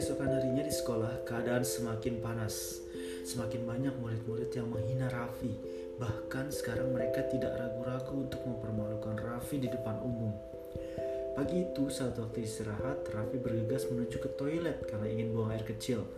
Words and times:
Keesokan 0.00 0.32
harinya 0.32 0.64
di 0.64 0.72
sekolah, 0.72 1.28
keadaan 1.28 1.60
semakin 1.60 2.24
panas. 2.24 2.80
Semakin 3.20 3.68
banyak 3.68 3.92
murid-murid 4.00 4.48
yang 4.56 4.72
menghina 4.72 5.12
Raffi. 5.12 5.52
Bahkan 6.00 6.48
sekarang 6.48 6.96
mereka 6.96 7.20
tidak 7.28 7.52
ragu-ragu 7.60 8.24
untuk 8.24 8.40
mempermalukan 8.48 9.20
Raffi 9.20 9.60
di 9.60 9.68
depan 9.68 10.00
umum. 10.00 10.32
Pagi 11.36 11.68
itu 11.68 11.92
saat 11.92 12.16
waktu 12.16 12.48
istirahat, 12.48 13.12
Raffi 13.12 13.36
bergegas 13.44 13.92
menuju 13.92 14.24
ke 14.24 14.32
toilet 14.40 14.88
karena 14.88 15.04
ingin 15.04 15.36
buang 15.36 15.52
air 15.52 15.68
kecil. 15.68 16.08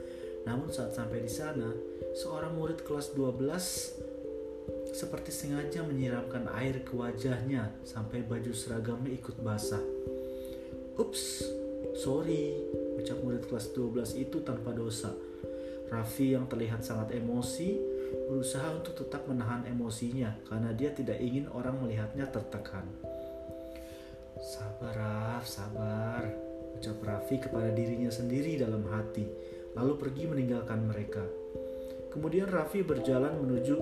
Namun 0.46 0.70
saat 0.70 0.94
sampai 0.94 1.18
di 1.18 1.32
sana, 1.34 1.74
seorang 2.14 2.54
murid 2.54 2.86
kelas 2.86 3.10
12 3.18 4.94
seperti 4.94 5.34
sengaja 5.34 5.82
menyiramkan 5.82 6.46
air 6.54 6.86
ke 6.86 6.94
wajahnya 6.94 7.74
sampai 7.82 8.22
baju 8.22 8.54
seragamnya 8.54 9.10
ikut 9.10 9.42
basah. 9.42 9.82
Ups, 11.02 11.42
sorry, 11.98 12.62
ucap 12.98 13.18
murid 13.24 13.44
kelas 13.48 13.72
12 13.72 14.20
itu 14.20 14.42
tanpa 14.44 14.74
dosa. 14.74 15.12
Raffi 15.92 16.32
yang 16.32 16.48
terlihat 16.48 16.80
sangat 16.80 17.12
emosi 17.12 17.76
berusaha 18.32 18.64
untuk 18.72 18.96
tetap 18.96 19.28
menahan 19.28 19.64
emosinya 19.68 20.36
karena 20.48 20.72
dia 20.72 20.92
tidak 20.92 21.20
ingin 21.20 21.48
orang 21.52 21.76
melihatnya 21.80 22.28
tertekan. 22.28 22.88
Sabar 24.40 24.96
Raf, 24.96 25.44
sabar, 25.44 26.24
ucap 26.76 26.98
Raffi 27.04 27.36
kepada 27.38 27.70
dirinya 27.70 28.08
sendiri 28.08 28.56
dalam 28.56 28.88
hati, 28.88 29.28
lalu 29.76 29.92
pergi 30.00 30.24
meninggalkan 30.26 30.80
mereka. 30.88 31.24
Kemudian 32.12 32.48
Raffi 32.48 32.80
berjalan 32.84 33.36
menuju 33.40 33.76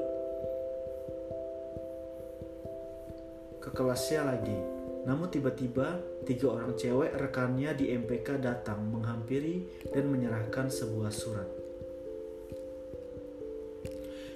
ke 3.61 3.70
kelasnya 3.70 4.27
lagi. 4.27 4.80
Namun 5.09 5.33
tiba-tiba 5.33 5.97
tiga 6.29 6.53
orang 6.53 6.77
cewek 6.77 7.17
rekannya 7.17 7.73
di 7.73 7.93
MPK 7.97 8.37
datang 8.41 8.85
menghampiri 8.85 9.89
dan 9.89 10.12
menyerahkan 10.12 10.69
sebuah 10.69 11.12
surat. 11.12 11.48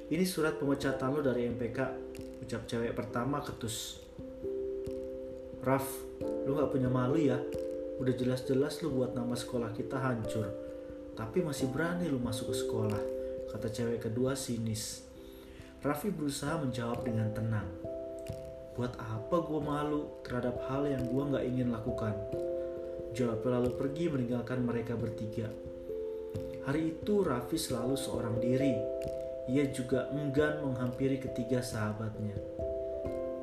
Ini 0.04 0.24
surat 0.28 0.60
pemecatan 0.60 1.16
lo 1.16 1.20
dari 1.24 1.48
MPK, 1.48 1.78
ucap 2.44 2.68
cewek 2.68 2.92
pertama 2.92 3.40
ketus. 3.40 4.04
Raf, 5.64 5.84
lu 6.44 6.60
gak 6.60 6.70
punya 6.76 6.92
malu 6.92 7.16
ya? 7.16 7.40
Udah 7.96 8.12
jelas-jelas 8.12 8.84
lu 8.84 8.92
buat 8.92 9.16
nama 9.16 9.32
sekolah 9.32 9.72
kita 9.72 9.96
hancur. 9.96 10.44
Tapi 11.16 11.40
masih 11.40 11.72
berani 11.72 12.10
lu 12.10 12.20
masuk 12.20 12.52
ke 12.52 12.56
sekolah, 12.66 13.02
kata 13.48 13.68
cewek 13.72 14.04
kedua 14.04 14.36
sinis. 14.36 15.08
Raffi 15.80 16.12
berusaha 16.12 16.60
menjawab 16.60 17.04
dengan 17.04 17.32
tenang. 17.32 17.93
Buat 18.74 18.98
apa 18.98 19.38
gue 19.38 19.60
malu 19.62 20.18
terhadap 20.26 20.58
hal 20.66 20.90
yang 20.90 21.06
gue 21.06 21.22
gak 21.30 21.46
ingin 21.46 21.70
lakukan? 21.70 22.14
Jawab 23.14 23.46
lalu 23.46 23.70
pergi 23.78 24.10
meninggalkan 24.10 24.66
mereka 24.66 24.98
bertiga. 24.98 25.46
Hari 26.66 26.98
itu 26.98 27.22
Raffi 27.22 27.54
selalu 27.54 27.94
seorang 27.94 28.42
diri. 28.42 28.74
Ia 29.46 29.70
juga 29.70 30.10
enggan 30.10 30.66
menghampiri 30.66 31.22
ketiga 31.22 31.62
sahabatnya. 31.62 32.34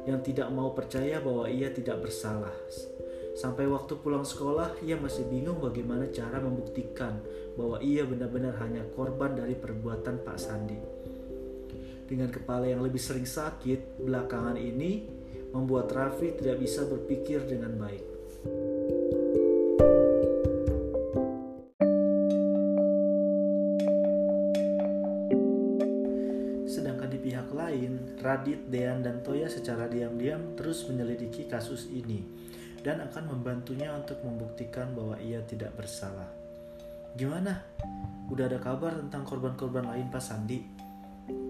Yang 0.04 0.36
tidak 0.36 0.52
mau 0.52 0.76
percaya 0.76 1.24
bahwa 1.24 1.48
ia 1.48 1.72
tidak 1.72 2.04
bersalah. 2.04 2.52
Sampai 3.32 3.72
waktu 3.72 3.96
pulang 4.04 4.28
sekolah, 4.28 4.84
ia 4.84 5.00
masih 5.00 5.24
bingung 5.32 5.64
bagaimana 5.64 6.12
cara 6.12 6.44
membuktikan 6.44 7.24
bahwa 7.56 7.80
ia 7.80 8.04
benar-benar 8.04 8.60
hanya 8.60 8.84
korban 8.92 9.40
dari 9.40 9.56
perbuatan 9.56 10.28
Pak 10.28 10.36
Sandi. 10.36 10.80
Dengan 12.04 12.28
kepala 12.28 12.68
yang 12.68 12.84
lebih 12.84 13.00
sering 13.00 13.24
sakit, 13.24 14.04
belakangan 14.04 14.60
ini 14.60 15.21
membuat 15.52 15.92
Raffi 15.92 16.36
tidak 16.40 16.64
bisa 16.64 16.88
berpikir 16.88 17.44
dengan 17.48 17.76
baik. 17.76 18.06
Sedangkan 26.72 27.12
di 27.12 27.20
pihak 27.20 27.52
lain, 27.52 28.16
Radit, 28.24 28.72
Dean, 28.72 29.04
dan 29.04 29.20
Toya 29.22 29.52
secara 29.52 29.92
diam-diam 29.92 30.56
terus 30.56 30.88
menyelidiki 30.88 31.52
kasus 31.52 31.92
ini 31.92 32.24
dan 32.82 33.04
akan 33.04 33.38
membantunya 33.38 33.94
untuk 33.94 34.24
membuktikan 34.26 34.96
bahwa 34.96 35.20
ia 35.22 35.44
tidak 35.46 35.76
bersalah. 35.78 36.32
Gimana? 37.14 37.60
Udah 38.32 38.48
ada 38.48 38.58
kabar 38.58 38.96
tentang 38.96 39.28
korban-korban 39.28 39.84
lain 39.84 40.08
Pak 40.08 40.24
Sandi? 40.24 40.64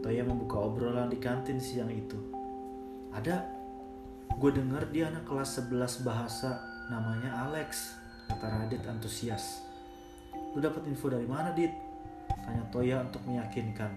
Toya 0.02 0.26
membuka 0.26 0.58
obrolan 0.58 1.14
di 1.14 1.22
kantin 1.22 1.62
siang 1.62 1.94
itu. 1.94 2.18
Ada, 3.14 3.61
Gue 4.42 4.50
denger 4.50 4.90
dia 4.90 5.06
anak 5.14 5.30
kelas 5.30 5.62
11 5.70 6.02
bahasa 6.02 6.58
namanya 6.90 7.46
Alex, 7.46 7.94
kata 8.26 8.50
Radit 8.50 8.82
antusias. 8.90 9.62
Lu 10.34 10.58
dapat 10.58 10.82
info 10.90 11.14
dari 11.14 11.30
mana, 11.30 11.54
Dit? 11.54 11.70
Tanya 12.42 12.66
Toya 12.74 13.06
untuk 13.06 13.22
meyakinkan. 13.30 13.94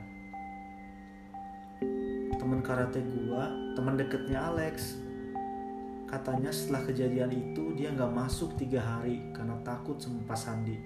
Temen 2.36 2.60
karate 2.60 3.00
gua, 3.08 3.48
teman 3.72 3.96
deketnya 3.96 4.52
Alex. 4.52 5.00
Katanya 6.12 6.52
setelah 6.52 6.92
kejadian 6.92 7.32
itu 7.32 7.72
dia 7.72 7.88
nggak 7.96 8.12
masuk 8.12 8.52
tiga 8.60 8.84
hari 8.84 9.24
karena 9.32 9.56
takut 9.64 9.96
sama 9.96 10.28
Pak 10.28 10.36
Sandi. 10.36 10.76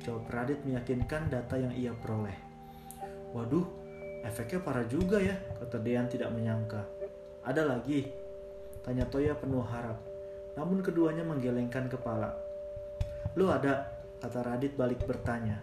Jawab 0.00 0.24
Radit 0.32 0.64
meyakinkan 0.64 1.28
data 1.28 1.60
yang 1.60 1.76
ia 1.76 1.92
peroleh. 1.92 2.40
Waduh, 3.36 3.68
efeknya 4.24 4.64
parah 4.64 4.88
juga 4.88 5.20
ya, 5.20 5.36
kata 5.60 5.84
Dean 5.84 6.08
tidak 6.08 6.32
menyangka. 6.32 6.80
Ada 7.44 7.76
lagi, 7.76 8.21
Tanya 8.82 9.06
Toya 9.06 9.38
penuh 9.38 9.62
harap. 9.62 9.98
Namun 10.58 10.82
keduanya 10.82 11.22
menggelengkan 11.22 11.86
kepala. 11.86 12.34
Lu 13.38 13.48
ada? 13.48 13.88
Kata 14.18 14.42
Radit 14.42 14.74
balik 14.74 15.06
bertanya. 15.06 15.62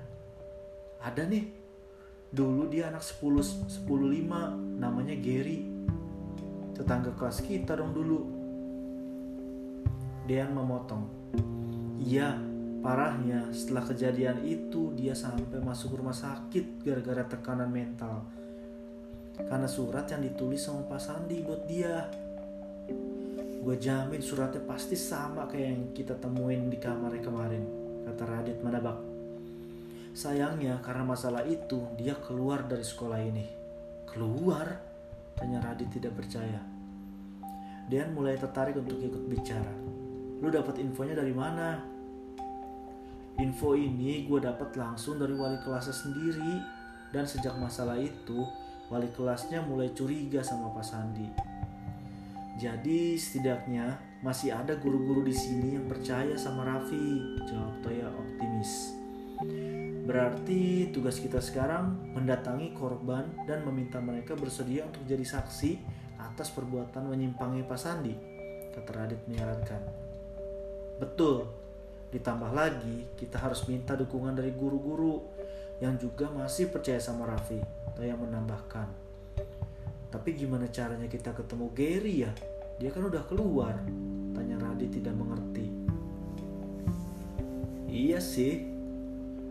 Ada 1.03 1.28
nih. 1.28 1.46
Dulu 2.31 2.72
dia 2.72 2.88
anak 2.88 3.03
10 3.03 3.68
105 3.84 4.79
namanya 4.79 5.16
Gary. 5.19 5.68
Tetangga 6.75 7.12
kelas 7.16 7.44
kita 7.44 7.75
dong 7.75 7.91
dulu. 7.91 8.19
Dean 10.29 10.53
memotong. 10.53 11.09
Iya, 12.00 12.38
parahnya 12.79 13.52
setelah 13.52 13.84
kejadian 13.84 14.46
itu 14.47 14.96
dia 14.96 15.12
sampai 15.12 15.59
masuk 15.59 16.00
rumah 16.00 16.16
sakit 16.16 16.85
gara-gara 16.85 17.28
tekanan 17.28 17.68
mental. 17.68 18.24
Karena 19.35 19.68
surat 19.68 20.08
yang 20.12 20.24
ditulis 20.24 20.63
sama 20.63 20.88
Pak 20.88 21.02
Sandi 21.02 21.44
buat 21.44 21.68
dia 21.68 22.08
gue 23.60 23.76
jamin 23.76 24.22
suratnya 24.24 24.64
pasti 24.64 24.96
sama 24.96 25.46
kayak 25.46 25.68
yang 25.68 25.82
kita 25.92 26.16
temuin 26.18 26.72
di 26.72 26.80
kamarnya 26.80 27.22
kemarin 27.22 27.64
kata 28.08 28.24
Radit 28.26 28.58
menebak 28.64 29.10
sayangnya 30.20 30.82
karena 30.84 31.06
masalah 31.06 31.46
itu 31.46 31.80
dia 31.96 32.18
keluar 32.18 32.66
dari 32.66 32.84
sekolah 32.84 33.20
ini. 33.24 33.48
Keluar? 34.10 34.68
Tanya 35.38 35.64
Radit 35.64 35.88
tidak 35.96 36.18
percaya. 36.20 36.60
Dean 37.88 38.12
mulai 38.14 38.36
tertarik 38.36 38.76
untuk 38.76 39.00
ikut 39.00 39.24
bicara. 39.32 39.72
Lu 40.44 40.52
dapat 40.52 40.78
infonya 40.84 41.16
dari 41.16 41.32
mana? 41.32 41.80
Info 43.40 43.72
ini 43.72 44.28
gue 44.28 44.40
dapat 44.44 44.76
langsung 44.76 45.16
dari 45.16 45.32
wali 45.32 45.56
kelasnya 45.64 45.96
sendiri. 45.96 46.54
Dan 47.10 47.26
sejak 47.26 47.58
masalah 47.58 47.98
itu 47.98 48.46
wali 48.92 49.10
kelasnya 49.16 49.66
mulai 49.66 49.90
curiga 49.96 50.46
sama 50.46 50.70
Pak 50.76 50.86
Sandi 50.86 51.49
jadi 52.59 53.16
setidaknya 53.16 53.96
masih 54.20 54.52
ada 54.52 54.75
guru-guru 54.75 55.24
di 55.24 55.31
sini 55.31 55.80
yang 55.80 55.88
percaya 55.88 56.36
sama 56.36 56.68
Raffi, 56.68 57.40
jawab 57.47 57.80
Toya 57.80 58.12
optimis. 58.12 58.92
Berarti 60.03 60.92
tugas 60.92 61.24
kita 61.24 61.40
sekarang 61.40 61.96
mendatangi 62.12 62.75
korban 62.75 63.31
dan 63.47 63.64
meminta 63.64 64.03
mereka 64.03 64.36
bersedia 64.36 64.84
untuk 64.84 65.08
jadi 65.08 65.24
saksi 65.24 65.80
atas 66.20 66.52
perbuatan 66.52 67.08
menyimpangi 67.08 67.64
Pak 67.64 67.80
Sandi, 67.80 68.12
kata 68.76 68.91
Radit 68.91 69.24
menyarankan. 69.31 69.81
Betul, 71.00 71.47
ditambah 72.11 72.52
lagi 72.52 73.08
kita 73.16 73.40
harus 73.40 73.64
minta 73.72 73.96
dukungan 73.96 74.35
dari 74.35 74.52
guru-guru 74.52 75.23
yang 75.79 75.96
juga 75.96 76.28
masih 76.28 76.67
percaya 76.67 77.00
sama 77.00 77.23
Raffi, 77.23 77.64
Toya 77.96 78.20
menambahkan. 78.20 79.09
Tapi 80.09 80.34
gimana 80.34 80.66
caranya 80.73 81.06
kita 81.06 81.38
ketemu 81.38 81.70
Gary 81.78 82.26
ya? 82.26 82.32
Dia 82.82 82.90
kan 82.90 83.06
udah 83.06 83.23
keluar. 83.29 83.78
Tanya 84.34 84.58
Radit 84.58 84.90
tidak 84.90 85.14
mengerti. 85.14 85.70
Iya 87.90 88.22
sih, 88.22 88.66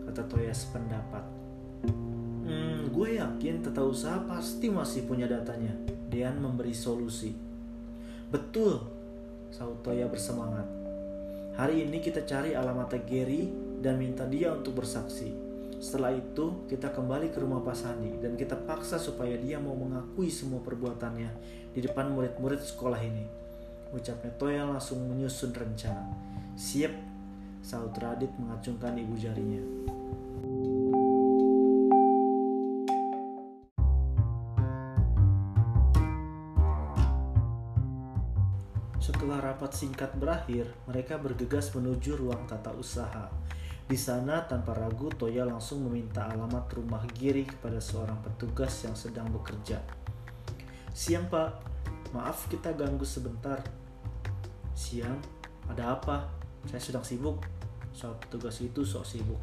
kata 0.07 0.27
Toya 0.27 0.51
sependapat. 0.51 1.23
Hmm, 2.43 2.89
gue 2.91 3.09
yakin 3.19 3.61
tata 3.63 3.83
usaha 3.83 4.19
pasti 4.27 4.71
masih 4.71 5.07
punya 5.07 5.27
datanya. 5.27 5.75
Dean 6.09 6.39
memberi 6.41 6.73
solusi. 6.73 7.35
Betul, 8.31 8.83
saut 9.51 9.79
Toya 9.83 10.07
bersemangat. 10.07 10.65
Hari 11.59 11.87
ini 11.87 11.99
kita 11.99 12.23
cari 12.23 12.55
alamatnya 12.55 13.03
Gary 13.03 13.51
dan 13.83 13.99
minta 13.99 14.23
dia 14.23 14.55
untuk 14.55 14.79
bersaksi. 14.79 15.48
Setelah 15.79 16.11
itu, 16.11 16.67
kita 16.67 16.91
kembali 16.91 17.31
ke 17.31 17.39
rumah 17.39 17.63
Pak 17.63 17.71
Sandi 17.71 18.11
dan 18.19 18.35
kita 18.35 18.59
paksa 18.67 18.99
supaya 18.99 19.39
dia 19.39 19.63
mau 19.63 19.79
mengakui 19.79 20.27
semua 20.27 20.59
perbuatannya 20.59 21.31
di 21.71 21.79
depan 21.79 22.11
murid-murid 22.11 22.59
sekolah 22.59 22.99
ini. 22.99 23.23
Ucapnya 23.95 24.35
Toya 24.35 24.67
langsung 24.67 25.07
menyusun 25.07 25.55
rencana. 25.55 26.11
Siap, 26.59 26.91
saut 27.63 27.95
Radit 27.95 28.27
mengacungkan 28.35 28.99
ibu 28.99 29.15
jarinya. 29.15 29.63
Setelah 38.99 39.39
rapat 39.39 39.71
singkat 39.71 40.11
berakhir, 40.19 40.75
mereka 40.91 41.15
bergegas 41.15 41.71
menuju 41.71 42.19
ruang 42.19 42.43
tata 42.51 42.75
usaha 42.75 43.31
di 43.89 43.97
sana 43.97 44.45
tanpa 44.45 44.77
ragu 44.77 45.09
Toya 45.09 45.49
langsung 45.49 45.81
meminta 45.89 46.29
alamat 46.29 46.69
rumah 46.77 47.01
Giri 47.09 47.41
kepada 47.41 47.81
seorang 47.81 48.21
petugas 48.21 48.85
yang 48.85 48.93
sedang 48.93 49.25
bekerja. 49.33 49.81
Siang 50.93 51.25
pak, 51.25 51.57
maaf 52.13 52.45
kita 52.53 52.69
ganggu 52.77 53.01
sebentar. 53.01 53.57
Siang, 54.77 55.17
ada 55.73 55.97
apa? 55.97 56.29
Saya 56.69 56.77
sedang 56.77 57.01
sibuk. 57.01 57.41
Soal 57.89 58.13
petugas 58.21 58.61
itu 58.61 58.85
sok 58.85 59.09
sibuk. 59.09 59.41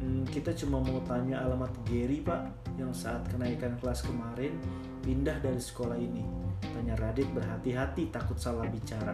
Hmm, 0.00 0.24
kita 0.32 0.56
cuma 0.56 0.80
mau 0.80 0.96
tanya 1.04 1.44
alamat 1.44 1.76
Gary 1.84 2.24
pak 2.24 2.40
yang 2.80 2.96
saat 2.96 3.20
kenaikan 3.28 3.76
kelas 3.76 4.00
kemarin 4.00 4.56
pindah 5.04 5.36
dari 5.44 5.60
sekolah 5.60 6.00
ini. 6.00 6.24
Tanya 6.72 6.96
Radit 6.96 7.28
berhati-hati 7.36 8.08
takut 8.08 8.40
salah 8.40 8.64
bicara. 8.64 9.12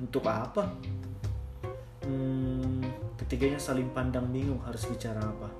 Untuk 0.00 0.24
apa? 0.24 0.72
Hmm, 2.00 3.09
ketiganya 3.20 3.60
saling 3.60 3.92
pandang 3.92 4.32
bingung 4.32 4.64
harus 4.64 4.88
bicara 4.88 5.20
apa. 5.20 5.52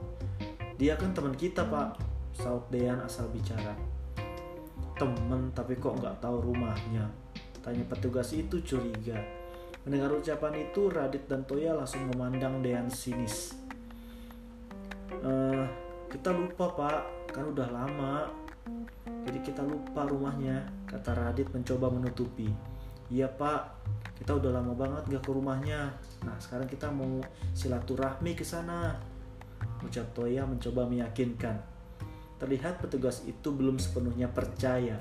Dia 0.80 0.96
kan 0.96 1.12
teman 1.12 1.36
kita 1.36 1.68
pak, 1.68 2.00
Saud 2.32 2.72
Dean 2.72 3.04
asal 3.04 3.28
bicara. 3.28 3.76
Temen 4.96 5.52
tapi 5.52 5.76
kok 5.76 6.00
nggak 6.00 6.24
tahu 6.24 6.40
rumahnya. 6.40 7.12
Tanya 7.60 7.84
petugas 7.84 8.32
itu 8.32 8.64
curiga. 8.64 9.20
Mendengar 9.84 10.12
ucapan 10.16 10.56
itu, 10.64 10.88
Radit 10.88 11.28
dan 11.28 11.44
Toya 11.44 11.76
langsung 11.76 12.08
memandang 12.08 12.64
Dean 12.64 12.88
sinis. 12.88 13.52
Uh, 15.20 15.68
kita 16.08 16.32
lupa 16.32 16.72
pak, 16.72 17.00
kan 17.36 17.44
udah 17.44 17.68
lama. 17.68 18.32
Jadi 19.28 19.38
kita 19.44 19.60
lupa 19.60 20.08
rumahnya, 20.08 20.64
kata 20.88 21.12
Radit 21.12 21.52
mencoba 21.52 21.92
menutupi. 21.92 22.48
Iya 23.10 23.26
pak, 23.26 23.62
kita 24.22 24.38
udah 24.38 24.62
lama 24.62 24.72
banget 24.78 25.18
gak 25.18 25.24
ke 25.26 25.30
rumahnya. 25.34 25.90
Nah 26.22 26.36
sekarang 26.38 26.70
kita 26.70 26.88
mau 26.94 27.18
silaturahmi 27.52 28.38
ke 28.38 28.46
sana. 28.46 28.94
Ucap 29.82 30.14
Toya 30.14 30.46
mencoba 30.46 30.86
meyakinkan. 30.86 31.58
Terlihat 32.38 32.80
petugas 32.80 33.26
itu 33.28 33.52
belum 33.52 33.76
sepenuhnya 33.76 34.30
percaya, 34.30 34.96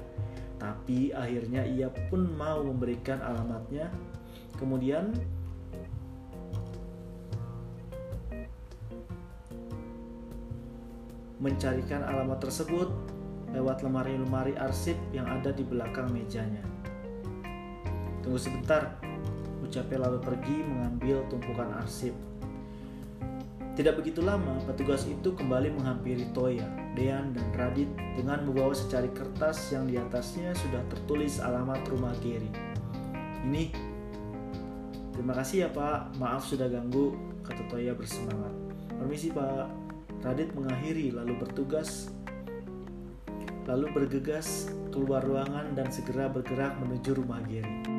tapi 0.60 1.16
akhirnya 1.16 1.64
ia 1.64 1.88
pun 1.88 2.28
mau 2.36 2.60
memberikan 2.60 3.24
alamatnya 3.24 3.88
Kemudian 4.60 5.16
mencarikan 11.40 12.04
alamat 12.04 12.44
tersebut 12.44 12.92
lewat 13.56 13.88
lemari-lemari 13.88 14.60
arsip 14.60 15.00
yang 15.16 15.32
ada 15.32 15.56
di 15.56 15.64
belakang 15.64 16.12
mejanya. 16.12 16.69
Tunggu 18.30 18.46
sebentar, 18.46 18.94
ucapnya 19.66 20.06
lalu 20.06 20.22
pergi 20.22 20.62
mengambil 20.62 21.26
tumpukan 21.34 21.66
arsip. 21.82 22.14
Tidak 23.74 23.98
begitu 23.98 24.22
lama, 24.22 24.54
petugas 24.70 25.10
itu 25.10 25.34
kembali 25.34 25.74
menghampiri 25.74 26.30
Toya, 26.30 26.70
Dean, 26.94 27.34
dan 27.34 27.50
Radit 27.58 27.90
dengan 28.14 28.46
membawa 28.46 28.78
secari 28.78 29.10
kertas 29.18 29.74
yang 29.74 29.90
di 29.90 29.98
atasnya 29.98 30.54
sudah 30.54 30.78
tertulis 30.94 31.42
alamat 31.42 31.82
rumah 31.90 32.14
Gary. 32.22 32.54
Ini 33.50 33.74
Terima 35.18 35.34
kasih 35.34 35.66
ya 35.66 35.70
Pak, 35.74 36.22
maaf 36.22 36.46
sudah 36.46 36.70
ganggu, 36.70 37.18
kata 37.42 37.66
Toya 37.66 37.98
bersemangat. 37.98 38.54
Permisi 38.94 39.34
Pak, 39.34 39.66
Radit 40.22 40.54
mengakhiri 40.54 41.18
lalu 41.18 41.34
bertugas 41.34 42.14
lalu 43.66 43.90
bergegas 43.90 44.70
keluar 44.94 45.26
ruangan 45.26 45.74
dan 45.74 45.90
segera 45.90 46.30
bergerak 46.30 46.78
menuju 46.78 47.18
rumah 47.18 47.42
Giri. 47.50 47.99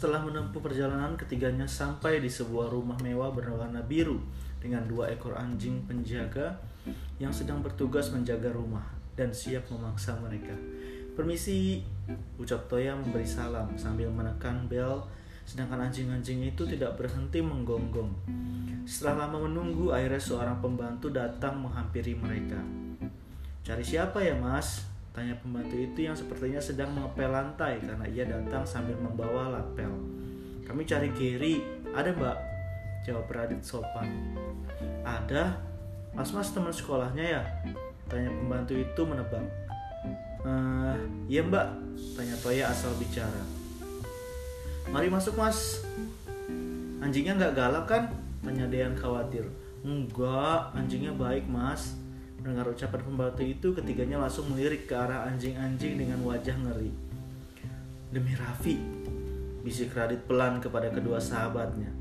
Setelah 0.00 0.24
menempuh 0.24 0.64
perjalanan, 0.64 1.12
ketiganya 1.12 1.68
sampai 1.68 2.24
di 2.24 2.32
sebuah 2.32 2.72
rumah 2.72 2.96
mewah 3.04 3.36
berwarna 3.36 3.84
biru 3.84 4.16
dengan 4.56 4.80
dua 4.88 5.12
ekor 5.12 5.36
anjing 5.36 5.84
penjaga 5.84 6.56
yang 7.20 7.28
sedang 7.28 7.60
bertugas 7.60 8.08
menjaga 8.08 8.48
rumah 8.48 8.80
dan 9.12 9.28
siap 9.28 9.68
memaksa 9.68 10.16
mereka. 10.24 10.56
Permisi, 11.12 11.84
ucap 12.40 12.64
Toya 12.64 12.96
memberi 12.96 13.28
salam 13.28 13.76
sambil 13.76 14.08
menekan 14.08 14.64
bel, 14.72 15.04
sedangkan 15.44 15.92
anjing-anjing 15.92 16.48
itu 16.48 16.64
tidak 16.64 16.96
berhenti 16.96 17.44
menggonggong. 17.44 18.08
Setelah 18.88 19.28
lama 19.28 19.52
menunggu, 19.52 19.92
akhirnya 19.92 20.16
seorang 20.16 20.64
pembantu 20.64 21.12
datang 21.12 21.60
menghampiri 21.60 22.16
mereka. 22.16 22.56
Cari 23.60 23.84
siapa 23.84 24.24
ya 24.24 24.32
mas? 24.32 24.80
Tanya 25.20 25.36
pembantu 25.36 25.76
itu 25.76 26.08
yang 26.08 26.16
sepertinya 26.16 26.56
sedang 26.64 26.96
mengepel 26.96 27.28
lantai 27.28 27.76
karena 27.84 28.08
ia 28.08 28.24
datang 28.24 28.64
sambil 28.64 28.96
membawa 28.96 29.52
lapel. 29.52 29.92
Kami 30.64 30.88
cari 30.88 31.12
Gary, 31.12 31.60
ada 31.92 32.08
mbak? 32.16 32.40
Jawab 33.04 33.28
Radit 33.28 33.60
sopan. 33.60 34.08
Ada, 35.04 35.60
mas-mas 36.16 36.48
teman 36.56 36.72
sekolahnya 36.72 37.36
ya? 37.36 37.42
Tanya 38.08 38.32
pembantu 38.32 38.80
itu 38.80 39.00
menebak. 39.04 39.44
Uh, 40.40 40.96
iya 41.28 41.44
mbak, 41.44 41.68
tanya 42.16 42.40
Toya 42.40 42.72
asal 42.72 42.96
bicara. 42.96 43.44
Mari 44.88 45.12
masuk 45.12 45.36
mas. 45.36 45.84
Anjingnya 47.04 47.36
nggak 47.36 47.60
galak 47.60 47.84
kan? 47.84 48.08
Tanya 48.40 48.64
Dean 48.72 48.96
khawatir. 48.96 49.44
Enggak, 49.84 50.72
anjingnya 50.72 51.12
baik 51.12 51.44
mas. 51.44 51.99
Mendengar 52.40 52.72
ucapan 52.72 53.04
pembantu 53.04 53.44
itu, 53.44 53.68
ketiganya 53.76 54.16
langsung 54.16 54.48
melirik 54.48 54.88
ke 54.88 54.96
arah 54.96 55.28
anjing-anjing 55.28 56.00
dengan 56.00 56.24
wajah 56.24 56.56
ngeri. 56.56 56.88
Demi 58.08 58.32
Raffi, 58.32 58.80
bisik 59.60 59.92
Radit 59.92 60.24
pelan 60.24 60.56
kepada 60.56 60.88
kedua 60.88 61.20
sahabatnya. 61.20 61.92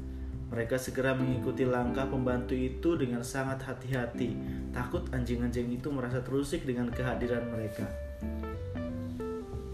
Mereka 0.47 0.79
segera 0.79 1.11
mengikuti 1.11 1.67
langkah 1.67 2.07
pembantu 2.07 2.55
itu 2.55 2.95
dengan 2.95 3.19
sangat 3.19 3.67
hati-hati, 3.67 4.31
takut 4.71 5.03
anjing-anjing 5.11 5.75
itu 5.75 5.91
merasa 5.91 6.23
terusik 6.23 6.63
dengan 6.63 6.87
kehadiran 6.87 7.43
mereka. 7.51 7.83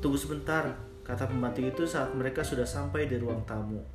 Tunggu 0.01 0.17
sebentar, 0.17 0.73
kata 1.05 1.29
pembantu 1.29 1.61
itu 1.61 1.85
saat 1.85 2.09
mereka 2.17 2.41
sudah 2.41 2.65
sampai 2.65 3.05
di 3.05 3.21
ruang 3.21 3.45
tamu. 3.45 3.85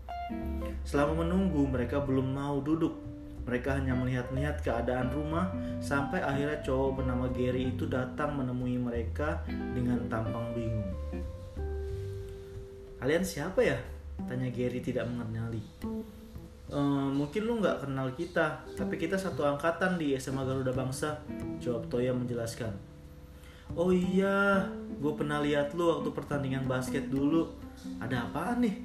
Selama 0.86 1.26
menunggu, 1.26 1.66
mereka 1.66 1.98
belum 1.98 2.30
mau 2.30 2.62
duduk. 2.62 3.09
Mereka 3.48 3.80
hanya 3.80 3.96
melihat-lihat 3.96 4.60
keadaan 4.60 5.10
rumah 5.10 5.50
sampai 5.80 6.20
akhirnya 6.20 6.60
cowok 6.60 7.02
bernama 7.02 7.26
Gary 7.32 7.72
itu 7.72 7.88
datang 7.88 8.36
menemui 8.36 8.76
mereka 8.76 9.42
dengan 9.48 10.04
tampang 10.12 10.52
bingung. 10.52 10.92
Kalian 13.00 13.24
siapa 13.24 13.64
ya? 13.64 13.80
Tanya 14.28 14.52
Gary 14.52 14.84
tidak 14.84 15.08
mengenali. 15.08 15.64
Ehm, 16.70 17.16
mungkin 17.16 17.48
lu 17.48 17.58
nggak 17.58 17.88
kenal 17.88 18.12
kita 18.14 18.62
tapi 18.78 18.94
kita 18.94 19.18
satu 19.18 19.42
angkatan 19.42 19.98
di 19.98 20.14
SMA 20.14 20.46
Garuda 20.46 20.70
Bangsa 20.70 21.18
jawab 21.58 21.88
Toya 21.88 22.12
menjelaskan. 22.14 22.70
Oh 23.74 23.90
iya 23.90 24.68
gue 25.00 25.12
pernah 25.14 25.42
lihat 25.42 25.74
lu 25.74 25.88
waktu 25.90 26.12
pertandingan 26.12 26.68
basket 26.68 27.08
dulu. 27.08 27.50
Ada 27.98 28.28
apa 28.28 28.54
nih? 28.60 28.76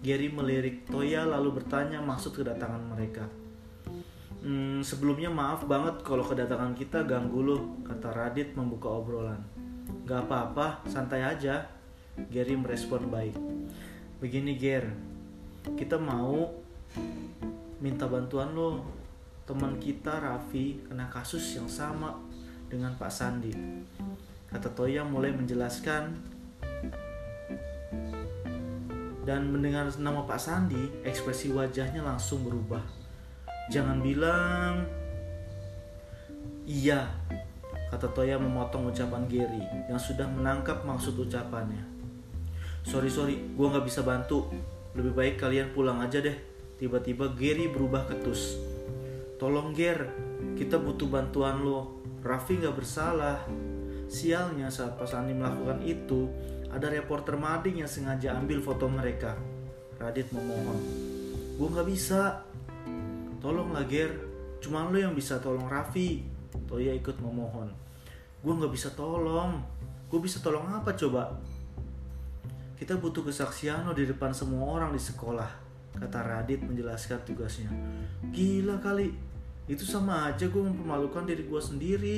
Gary 0.00 0.32
melirik 0.32 0.88
Toya 0.88 1.28
lalu 1.28 1.60
bertanya 1.60 2.00
maksud 2.00 2.32
kedatangan 2.34 2.82
mereka 2.96 3.28
Hmm, 4.44 4.84
sebelumnya 4.84 5.32
maaf 5.32 5.64
banget 5.64 6.04
kalau 6.04 6.20
kedatangan 6.20 6.76
kita 6.76 7.08
ganggu 7.08 7.40
lo, 7.40 7.80
kata 7.80 8.12
Radit 8.12 8.52
membuka 8.52 8.92
obrolan. 8.92 9.40
Gak 10.04 10.28
apa-apa, 10.28 10.84
santai 10.84 11.24
aja. 11.24 11.64
Gary 12.28 12.52
merespon 12.52 13.08
baik. 13.08 13.34
Begini 14.20 14.54
Ger, 14.60 14.92
kita 15.72 15.96
mau 15.96 16.52
minta 17.80 18.04
bantuan 18.04 18.52
lo 18.52 18.84
teman 19.44 19.76
kita 19.76 20.20
Raffi 20.20 20.80
kena 20.88 21.08
kasus 21.12 21.56
yang 21.56 21.68
sama 21.68 22.16
dengan 22.68 22.96
Pak 22.96 23.12
Sandi 23.12 23.52
kata 24.48 24.72
Toya 24.72 25.04
mulai 25.04 25.36
menjelaskan 25.36 26.16
dan 29.28 29.52
mendengar 29.52 29.84
nama 30.00 30.24
Pak 30.24 30.40
Sandi 30.40 31.04
ekspresi 31.04 31.52
wajahnya 31.52 32.00
langsung 32.00 32.40
berubah 32.48 33.03
jangan 33.72 34.00
bilang 34.00 34.84
iya 36.68 37.08
kata 37.92 38.10
Toya 38.12 38.40
memotong 38.40 38.90
ucapan 38.90 39.24
Gary 39.30 39.62
yang 39.86 40.00
sudah 40.00 40.26
menangkap 40.26 40.82
maksud 40.82 41.16
ucapannya 41.16 41.84
sorry 42.84 43.08
sorry 43.08 43.36
gue 43.40 43.66
nggak 43.68 43.86
bisa 43.86 44.04
bantu 44.04 44.48
lebih 44.96 45.12
baik 45.14 45.36
kalian 45.40 45.72
pulang 45.72 46.00
aja 46.00 46.20
deh 46.20 46.54
Tiba-tiba 46.74 47.30
Gary 47.38 47.70
berubah 47.70 48.10
ketus. 48.10 48.58
Tolong 49.38 49.70
Ger, 49.72 50.10
kita 50.58 50.82
butuh 50.82 51.06
bantuan 51.06 51.62
lo. 51.62 52.02
Raffi 52.24 52.58
gak 52.58 52.74
bersalah. 52.74 53.46
Sialnya 54.10 54.68
saat 54.68 54.98
pas 54.98 55.10
Andi 55.14 55.32
melakukan 55.36 55.80
itu, 55.86 56.28
ada 56.74 56.90
reporter 56.90 57.38
mading 57.38 57.86
yang 57.86 57.90
sengaja 57.90 58.34
ambil 58.34 58.58
foto 58.58 58.90
mereka. 58.90 59.38
Radit 60.02 60.28
memohon. 60.34 60.78
Gue 61.54 61.68
gak 61.70 61.86
bisa. 61.86 62.42
Tolonglah 63.44 63.84
Ger, 63.84 64.08
cuma 64.64 64.88
lo 64.88 64.96
yang 64.96 65.12
bisa 65.12 65.36
tolong 65.36 65.68
Raffi. 65.68 66.24
Toya 66.64 66.96
ikut 66.96 67.20
memohon. 67.20 67.68
Gue 68.40 68.56
nggak 68.56 68.72
bisa 68.72 68.88
tolong. 68.96 69.60
Gue 70.08 70.16
bisa 70.24 70.40
tolong 70.40 70.64
apa 70.64 70.96
coba? 70.96 71.28
Kita 72.80 72.96
butuh 72.96 73.20
kesaksian 73.20 73.84
lo 73.84 73.92
di 73.92 74.08
depan 74.08 74.32
semua 74.32 74.64
orang 74.80 74.96
di 74.96 75.00
sekolah, 75.00 75.46
kata 75.92 76.24
Radit 76.24 76.64
menjelaskan 76.64 77.20
tugasnya. 77.28 77.68
Gila 78.32 78.80
kali, 78.80 79.12
itu 79.68 79.84
sama 79.84 80.32
aja 80.32 80.48
gue 80.48 80.62
mempermalukan 80.64 81.28
diri 81.28 81.44
gue 81.44 81.60
sendiri. 81.60 82.16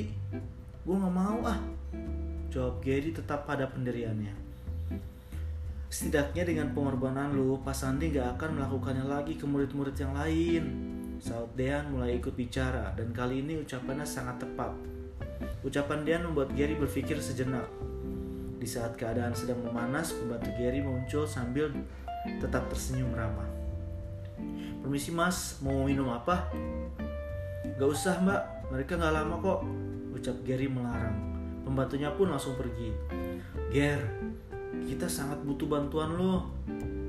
Gue 0.87 0.95
gak 0.95 1.11
mau 1.11 1.43
ah. 1.43 1.59
Jawab 2.55 2.79
Gary 2.79 3.11
tetap 3.11 3.51
pada 3.51 3.67
pendiriannya. 3.67 4.31
Setidaknya 5.91 6.47
dengan 6.47 6.71
pengorbanan 6.71 7.35
lu, 7.35 7.59
Pak 7.67 7.75
Sandi 7.75 8.15
gak 8.15 8.39
akan 8.39 8.63
melakukannya 8.63 9.07
lagi 9.11 9.35
ke 9.35 9.43
murid-murid 9.43 9.99
yang 9.99 10.15
lain. 10.15 10.63
Saat 11.27 11.59
Dean 11.59 11.91
mulai 11.91 12.23
ikut 12.23 12.39
bicara 12.39 12.95
dan 12.95 13.11
kali 13.11 13.43
ini 13.43 13.59
ucapannya 13.59 14.07
sangat 14.07 14.47
tepat. 14.47 14.71
Ucapan 15.67 16.07
Dean 16.07 16.23
membuat 16.23 16.55
Gary 16.55 16.79
berpikir 16.79 17.19
sejenak. 17.19 17.67
Di 18.63 18.67
saat 18.71 18.95
keadaan 18.95 19.35
sedang 19.35 19.59
memanas, 19.59 20.15
pembantu 20.15 20.55
Gary 20.55 20.87
muncul 20.87 21.27
sambil 21.27 21.75
tetap 22.39 22.71
tersenyum 22.71 23.11
ramah. 23.11 23.51
Permisi 24.87 25.11
mas, 25.11 25.59
mau 25.67 25.83
minum 25.83 26.15
apa? 26.15 26.47
Gak 27.75 27.91
usah 27.91 28.23
mbak, 28.23 28.71
mereka 28.71 28.95
gak 28.95 29.11
lama 29.19 29.35
kok, 29.43 29.61
ucap 30.15 30.39
Gary 30.47 30.71
melarang. 30.71 31.19
Pembantunya 31.67 32.15
pun 32.15 32.31
langsung 32.31 32.55
pergi. 32.55 32.95
Ger, 33.75 33.99
kita 34.87 35.11
sangat 35.11 35.43
butuh 35.43 35.67
bantuan 35.67 36.15
lo. 36.15 36.55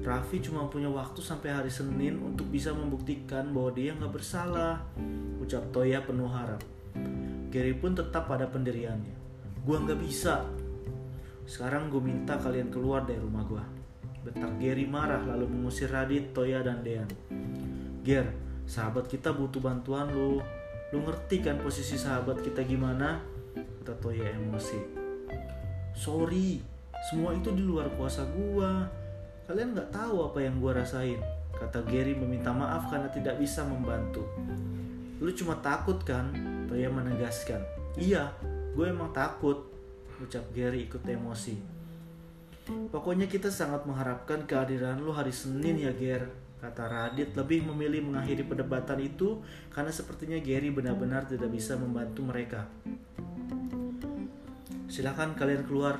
Raffi 0.07 0.39
cuma 0.39 0.71
punya 0.71 0.87
waktu 0.87 1.19
sampai 1.19 1.51
hari 1.51 1.67
Senin 1.67 2.23
untuk 2.23 2.47
bisa 2.47 2.71
membuktikan 2.71 3.51
bahwa 3.51 3.75
dia 3.75 3.91
nggak 3.91 4.15
bersalah. 4.15 4.79
Ucap 5.43 5.67
Toya 5.75 5.99
penuh 5.99 6.31
harap. 6.31 6.63
Gary 7.51 7.75
pun 7.75 7.91
tetap 7.91 8.31
pada 8.31 8.47
pendiriannya. 8.47 9.11
Gua 9.67 9.83
nggak 9.83 9.99
bisa, 9.99 10.47
sekarang 11.47 11.87
gue 11.87 12.03
minta 12.03 12.35
kalian 12.35 12.67
keluar 12.67 13.07
dari 13.07 13.23
rumah 13.23 13.47
gue. 13.47 13.63
Bentar 14.27 14.51
Gary 14.59 14.83
marah 14.83 15.23
lalu 15.23 15.47
mengusir 15.47 15.87
Radit, 15.87 16.35
Toya, 16.35 16.59
dan 16.59 16.83
Dean. 16.83 17.07
Ger, 18.03 18.27
sahabat 18.67 19.07
kita 19.07 19.31
butuh 19.31 19.63
bantuan 19.63 20.11
lu. 20.11 20.43
Lu 20.91 20.99
ngerti 21.07 21.39
kan 21.39 21.55
posisi 21.63 21.95
sahabat 21.95 22.43
kita 22.43 22.67
gimana? 22.67 23.23
Kata 23.55 23.95
Toya 23.95 24.27
emosi. 24.27 24.79
Sorry, 25.95 26.59
semua 27.07 27.31
itu 27.31 27.47
di 27.55 27.63
luar 27.63 27.87
kuasa 27.95 28.27
gua. 28.27 29.06
Kalian 29.47 29.71
nggak 29.71 29.95
tahu 29.95 30.27
apa 30.27 30.43
yang 30.43 30.59
gua 30.59 30.83
rasain. 30.83 31.23
Kata 31.55 31.81
Gary 31.87 32.13
meminta 32.13 32.51
maaf 32.51 32.91
karena 32.91 33.07
tidak 33.09 33.39
bisa 33.39 33.63
membantu. 33.63 34.27
Lu 35.23 35.31
cuma 35.33 35.57
takut 35.63 35.97
kan? 36.03 36.29
Toya 36.69 36.91
menegaskan. 36.91 37.63
Iya, 37.97 38.29
gue 38.77 38.85
emang 38.85 39.09
takut 39.09 39.65
ucap 40.21 40.45
Gary 40.53 40.85
ikut 40.85 41.01
emosi. 41.01 41.57
Pokoknya 42.91 43.25
kita 43.25 43.47
sangat 43.49 43.87
mengharapkan 43.89 44.45
kehadiran 44.45 44.99
lu 45.01 45.09
hari 45.15 45.31
Senin 45.33 45.79
ya 45.79 45.95
Ger, 45.95 46.29
kata 46.59 46.85
Radit 46.85 47.33
lebih 47.33 47.65
memilih 47.71 48.05
mengakhiri 48.05 48.43
perdebatan 48.45 48.99
itu 49.01 49.41
karena 49.71 49.89
sepertinya 49.89 50.37
Gary 50.37 50.69
benar-benar 50.69 51.25
tidak 51.25 51.49
bisa 51.49 51.73
membantu 51.73 52.21
mereka. 52.27 52.69
Silakan 54.91 55.33
kalian 55.33 55.63
keluar. 55.65 55.97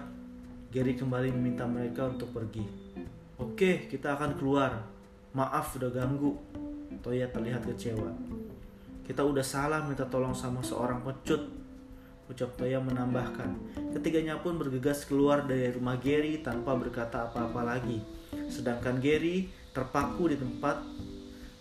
Gary 0.68 1.00
kembali 1.00 1.32
meminta 1.32 1.64
mereka 1.64 2.12
untuk 2.12 2.36
pergi. 2.36 2.87
Oke, 3.38 3.86
kita 3.90 4.18
akan 4.18 4.38
keluar. 4.38 4.86
Maaf 5.34 5.78
udah 5.78 5.94
ganggu. 5.94 6.38
Toya 7.02 7.30
terlihat 7.30 7.64
kecewa. 7.66 8.10
Kita 9.06 9.24
udah 9.24 9.46
salah 9.46 9.86
minta 9.86 10.04
tolong 10.10 10.34
sama 10.36 10.60
seorang 10.60 11.00
pecut 11.06 11.58
Ucap 12.28 12.60
Toya 12.60 12.84
menambahkan. 12.84 13.56
Ketiganya 13.96 14.36
pun 14.44 14.60
bergegas 14.60 15.08
keluar 15.08 15.48
dari 15.48 15.72
rumah 15.72 15.96
Gary 15.96 16.44
tanpa 16.44 16.76
berkata 16.76 17.24
apa-apa 17.32 17.64
lagi. 17.64 18.04
Sedangkan 18.52 19.00
Gary 19.00 19.48
terpaku 19.72 20.36
di 20.36 20.36
tempat 20.36 20.84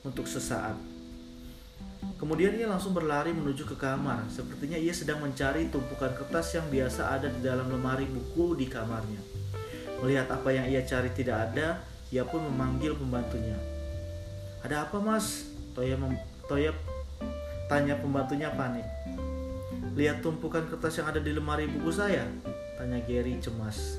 untuk 0.03 0.27
sesaat. 0.27 0.75
Kemudian 2.19 2.59
ia 2.59 2.67
langsung 2.67 2.99
berlari 2.99 3.31
menuju 3.31 3.63
ke 3.63 3.79
kamar. 3.79 4.27
Sepertinya 4.27 4.75
ia 4.75 4.91
sedang 4.91 5.23
mencari 5.23 5.71
tumpukan 5.71 6.11
kertas 6.19 6.59
yang 6.59 6.67
biasa 6.67 7.15
ada 7.15 7.31
di 7.31 7.39
dalam 7.47 7.71
lemari 7.71 8.11
buku 8.11 8.59
di 8.59 8.67
kamarnya. 8.67 9.36
Melihat 10.05 10.29
apa 10.29 10.49
yang 10.53 10.67
ia 10.69 10.85
cari 10.85 11.09
tidak 11.17 11.53
ada, 11.53 11.81
ia 12.13 12.23
pun 12.23 12.45
memanggil 12.45 12.97
pembantunya. 12.97 13.57
Ada 14.63 14.89
apa 14.89 14.99
mas? 14.99 15.47
Toya, 15.73 15.97
mem 15.97 16.17
Toya 16.47 16.73
tanya 17.67 17.99
pembantunya 17.99 18.51
panik. 18.55 18.87
Lihat 19.97 20.21
tumpukan 20.21 20.69
kertas 20.69 21.01
yang 21.01 21.09
ada 21.09 21.21
di 21.21 21.33
lemari 21.33 21.67
buku 21.67 21.89
saya? 21.89 22.29
Tanya 22.77 23.01
Gary 23.03 23.41
cemas. 23.41 23.97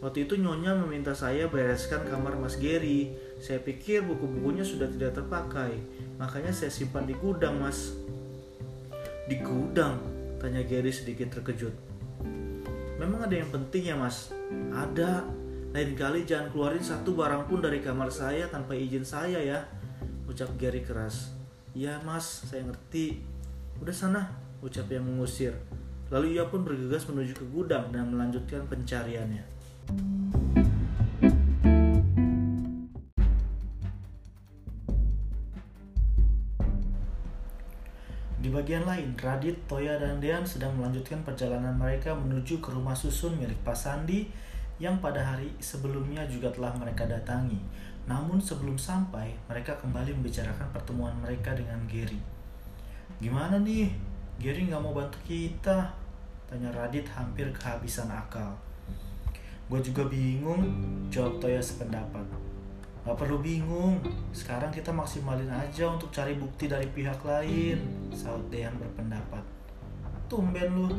Waktu 0.00 0.24
itu 0.24 0.40
Nyonya 0.40 0.72
meminta 0.80 1.12
saya 1.12 1.44
bereskan 1.44 2.08
kamar 2.08 2.32
Mas 2.40 2.56
Gary. 2.56 3.12
Saya 3.36 3.60
pikir 3.60 4.00
buku-bukunya 4.00 4.64
sudah 4.64 4.88
tidak 4.88 5.12
terpakai, 5.12 5.76
makanya 6.16 6.56
saya 6.56 6.72
simpan 6.72 7.04
di 7.04 7.12
gudang, 7.12 7.60
Mas. 7.60 7.92
Di 9.28 9.36
gudang? 9.44 10.00
Tanya 10.40 10.64
Gary 10.64 10.88
sedikit 10.88 11.36
terkejut. 11.36 11.89
Memang 13.00 13.24
ada 13.24 13.32
yang 13.32 13.48
penting 13.48 13.88
ya, 13.88 13.96
Mas? 13.96 14.28
Ada. 14.68 15.24
Lain 15.72 15.96
kali 15.96 16.28
jangan 16.28 16.52
keluarin 16.52 16.84
satu 16.84 17.16
barang 17.16 17.48
pun 17.48 17.64
dari 17.64 17.80
kamar 17.80 18.12
saya 18.12 18.44
tanpa 18.52 18.76
izin 18.76 19.08
saya 19.08 19.40
ya. 19.40 19.64
Ucap 20.28 20.52
Gary 20.60 20.84
keras. 20.84 21.32
Iya, 21.72 21.96
Mas, 22.04 22.44
saya 22.44 22.60
ngerti. 22.68 23.24
Udah 23.80 23.96
sana, 23.96 24.28
ucap 24.60 24.84
yang 24.92 25.08
mengusir. 25.08 25.56
Lalu 26.12 26.36
ia 26.36 26.44
pun 26.44 26.60
bergegas 26.60 27.08
menuju 27.08 27.40
ke 27.40 27.46
gudang 27.48 27.88
dan 27.88 28.12
melanjutkan 28.12 28.68
pencariannya. 28.68 29.48
Bagian 38.70 38.86
lain, 38.86 39.10
Radit, 39.18 39.58
Toya, 39.66 39.98
dan 39.98 40.22
Dean 40.22 40.46
sedang 40.46 40.70
melanjutkan 40.78 41.18
perjalanan 41.26 41.74
mereka 41.74 42.14
menuju 42.14 42.62
ke 42.62 42.70
rumah 42.70 42.94
susun 42.94 43.34
milik 43.34 43.58
Pak 43.66 43.74
Sandi 43.74 44.30
yang 44.78 45.02
pada 45.02 45.18
hari 45.18 45.50
sebelumnya 45.58 46.22
juga 46.30 46.54
telah 46.54 46.70
mereka 46.78 47.02
datangi. 47.02 47.58
Namun 48.06 48.38
sebelum 48.38 48.78
sampai, 48.78 49.34
mereka 49.50 49.74
kembali 49.74 50.14
membicarakan 50.14 50.70
pertemuan 50.70 51.10
mereka 51.18 51.50
dengan 51.50 51.82
Gary. 51.90 52.22
Gimana 53.18 53.58
nih? 53.58 53.90
Gary 54.38 54.70
nggak 54.70 54.78
mau 54.78 54.94
bantu 54.94 55.18
kita 55.26 55.90
tanya 56.46 56.70
Radit 56.70 57.10
hampir 57.10 57.50
kehabisan 57.50 58.06
akal 58.06 58.54
gue 59.70 59.78
juga 59.86 60.06
bingung 60.10 60.66
jawab 61.10 61.38
Toya 61.38 61.62
sependapat 61.62 62.26
Gak 63.00 63.16
perlu 63.16 63.40
bingung, 63.40 63.96
sekarang 64.30 64.68
kita 64.68 64.92
maksimalin 64.92 65.48
aja 65.48 65.88
untuk 65.88 66.12
cari 66.12 66.36
bukti 66.36 66.68
dari 66.68 66.84
pihak 66.92 67.24
lain, 67.24 67.80
saut 68.12 68.44
Dean 68.52 68.76
berpendapat. 68.76 69.40
Tumben 70.28 70.68
lu, 70.76 70.92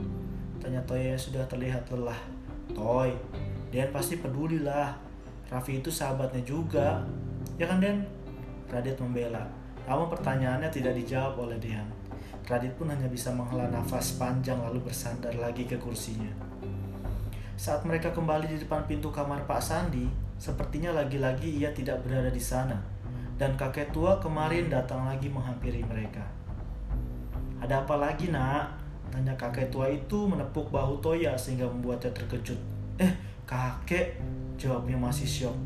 tanya 0.57 0.81
Toya 0.89 1.13
yang 1.13 1.21
sudah 1.21 1.45
terlihat 1.45 1.85
lelah. 1.93 2.17
Toy, 2.73 3.13
Dean 3.69 3.93
pasti 3.93 4.17
peduli 4.17 4.65
lah, 4.65 4.97
Raffi 5.51 5.83
itu 5.83 5.91
sahabatnya 5.91 6.39
juga. 6.47 7.03
Ya 7.59 7.67
kan 7.67 7.83
Den? 7.83 8.07
Radit 8.71 8.95
membela. 9.03 9.43
Namun 9.83 10.07
pertanyaannya 10.07 10.71
tidak 10.71 10.95
dijawab 10.95 11.35
oleh 11.43 11.59
Dean. 11.59 11.83
Radit 12.47 12.71
pun 12.79 12.87
hanya 12.87 13.11
bisa 13.11 13.35
menghela 13.35 13.67
nafas 13.67 14.15
panjang 14.15 14.57
lalu 14.63 14.79
bersandar 14.87 15.35
lagi 15.35 15.67
ke 15.67 15.75
kursinya. 15.75 16.31
Saat 17.59 17.83
mereka 17.83 18.15
kembali 18.15 18.47
di 18.47 18.57
depan 18.63 18.87
pintu 18.87 19.11
kamar 19.11 19.43
Pak 19.43 19.59
Sandi, 19.59 20.30
sepertinya 20.41 20.89
lagi-lagi 20.97 21.45
ia 21.61 21.69
tidak 21.69 22.01
berada 22.01 22.33
di 22.33 22.41
sana. 22.41 22.81
Dan 23.37 23.53
kakek 23.53 23.93
tua 23.93 24.17
kemarin 24.17 24.73
datang 24.73 25.05
lagi 25.05 25.29
menghampiri 25.29 25.85
mereka. 25.85 26.25
Ada 27.61 27.85
apa 27.85 28.01
lagi 28.01 28.33
nak? 28.33 28.73
Tanya 29.13 29.37
kakek 29.37 29.69
tua 29.69 29.85
itu 29.85 30.25
menepuk 30.25 30.73
bahu 30.73 30.97
Toya 30.97 31.37
sehingga 31.37 31.69
membuatnya 31.69 32.09
terkejut. 32.09 32.57
Eh, 32.97 33.13
kakek, 33.45 34.17
jawabnya 34.57 34.97
masih 34.97 35.29
syok. 35.29 35.57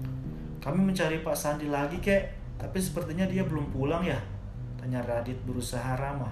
Kami 0.60 0.84
mencari 0.84 1.24
Pak 1.24 1.38
Sandi 1.40 1.72
lagi 1.72 2.04
kek, 2.04 2.36
tapi 2.60 2.76
sepertinya 2.84 3.24
dia 3.24 3.48
belum 3.48 3.72
pulang 3.72 4.04
ya? 4.04 4.20
Tanya 4.76 5.00
Radit 5.08 5.40
berusaha 5.48 5.96
ramah. 5.96 6.32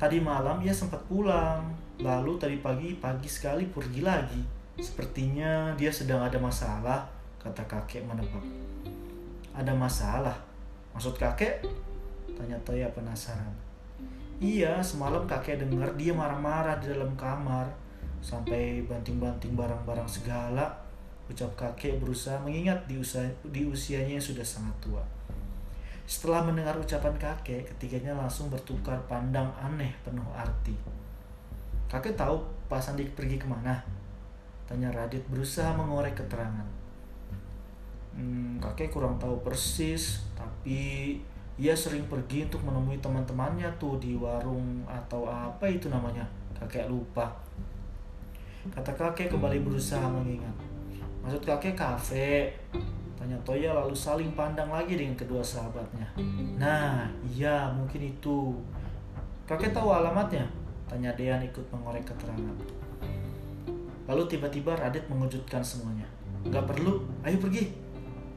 Tadi 0.00 0.16
malam 0.22 0.64
ia 0.64 0.72
sempat 0.72 1.02
pulang, 1.10 1.76
lalu 1.98 2.38
tadi 2.38 2.56
pagi 2.62 2.96
pagi 2.96 3.26
sekali 3.26 3.66
pergi 3.68 4.00
lagi. 4.00 4.42
Sepertinya 4.78 5.74
dia 5.74 5.90
sedang 5.90 6.22
ada 6.22 6.38
masalah, 6.38 7.17
kata 7.38 7.62
kakek 7.64 8.02
menebak. 8.04 8.42
Ada 9.54 9.74
masalah? 9.74 10.36
Maksud 10.94 11.14
kakek? 11.18 11.62
Tanya 12.34 12.58
Toya 12.62 12.86
penasaran. 12.94 13.50
Iya, 14.38 14.78
semalam 14.78 15.26
kakek 15.26 15.58
dengar 15.58 15.90
dia 15.98 16.14
marah-marah 16.14 16.78
di 16.78 16.94
dalam 16.94 17.14
kamar. 17.18 17.66
Sampai 18.22 18.86
banting-banting 18.86 19.58
barang-barang 19.58 20.06
segala. 20.06 20.70
Ucap 21.26 21.50
kakek 21.58 21.98
berusaha 21.98 22.38
mengingat 22.40 22.86
di, 22.86 22.98
usia, 23.02 23.26
di 23.42 23.66
usianya 23.66 24.16
yang 24.16 24.22
sudah 24.22 24.46
sangat 24.46 24.74
tua. 24.78 25.02
Setelah 26.08 26.40
mendengar 26.40 26.72
ucapan 26.78 27.12
kakek, 27.20 27.68
ketiganya 27.74 28.16
langsung 28.16 28.48
bertukar 28.48 28.96
pandang 29.10 29.52
aneh 29.60 29.92
penuh 30.06 30.24
arti. 30.32 30.72
Kakek 31.90 32.16
tahu 32.16 32.40
Pak 32.70 32.80
Sandi 32.80 33.04
pergi 33.12 33.36
ke 33.36 33.44
mana? 33.44 33.76
Tanya 34.64 34.88
Radit 34.88 35.24
berusaha 35.28 35.72
mengorek 35.76 36.16
keterangan. 36.16 36.77
Hmm, 38.18 38.58
kakek 38.58 38.90
kurang 38.90 39.14
tahu 39.22 39.38
persis, 39.46 40.26
tapi 40.34 41.22
ia 41.54 41.74
sering 41.74 42.02
pergi 42.10 42.50
untuk 42.50 42.66
menemui 42.66 42.98
teman-temannya 42.98 43.70
tuh 43.78 43.94
di 44.02 44.18
warung 44.18 44.82
atau 44.90 45.30
apa 45.30 45.70
itu 45.70 45.86
namanya. 45.86 46.26
Kakek 46.58 46.90
lupa. 46.90 47.30
Kata 48.74 48.90
kakek 48.90 49.30
kembali 49.30 49.62
berusaha 49.62 50.02
mengingat. 50.10 50.54
Maksud 51.22 51.46
kakek 51.46 51.78
kafe, 51.78 52.50
Tanya 53.18 53.34
Toya 53.42 53.74
lalu 53.74 53.92
saling 53.92 54.30
pandang 54.38 54.70
lagi 54.70 54.94
dengan 54.94 55.18
kedua 55.18 55.42
sahabatnya. 55.42 56.06
Nah, 56.54 57.10
iya 57.26 57.66
mungkin 57.74 58.14
itu. 58.14 58.54
Kakek 59.46 59.74
tahu 59.74 59.90
alamatnya? 59.90 60.46
Tanya 60.86 61.10
Dean 61.18 61.42
ikut 61.42 61.66
mengorek 61.74 62.06
keterangan. 62.06 62.56
Lalu 64.06 64.22
tiba-tiba 64.30 64.72
Radit 64.78 65.04
mengejutkan 65.10 65.60
semuanya. 65.60 66.06
Gak 66.48 66.64
perlu, 66.64 67.02
ayo 67.26 67.36
pergi. 67.42 67.68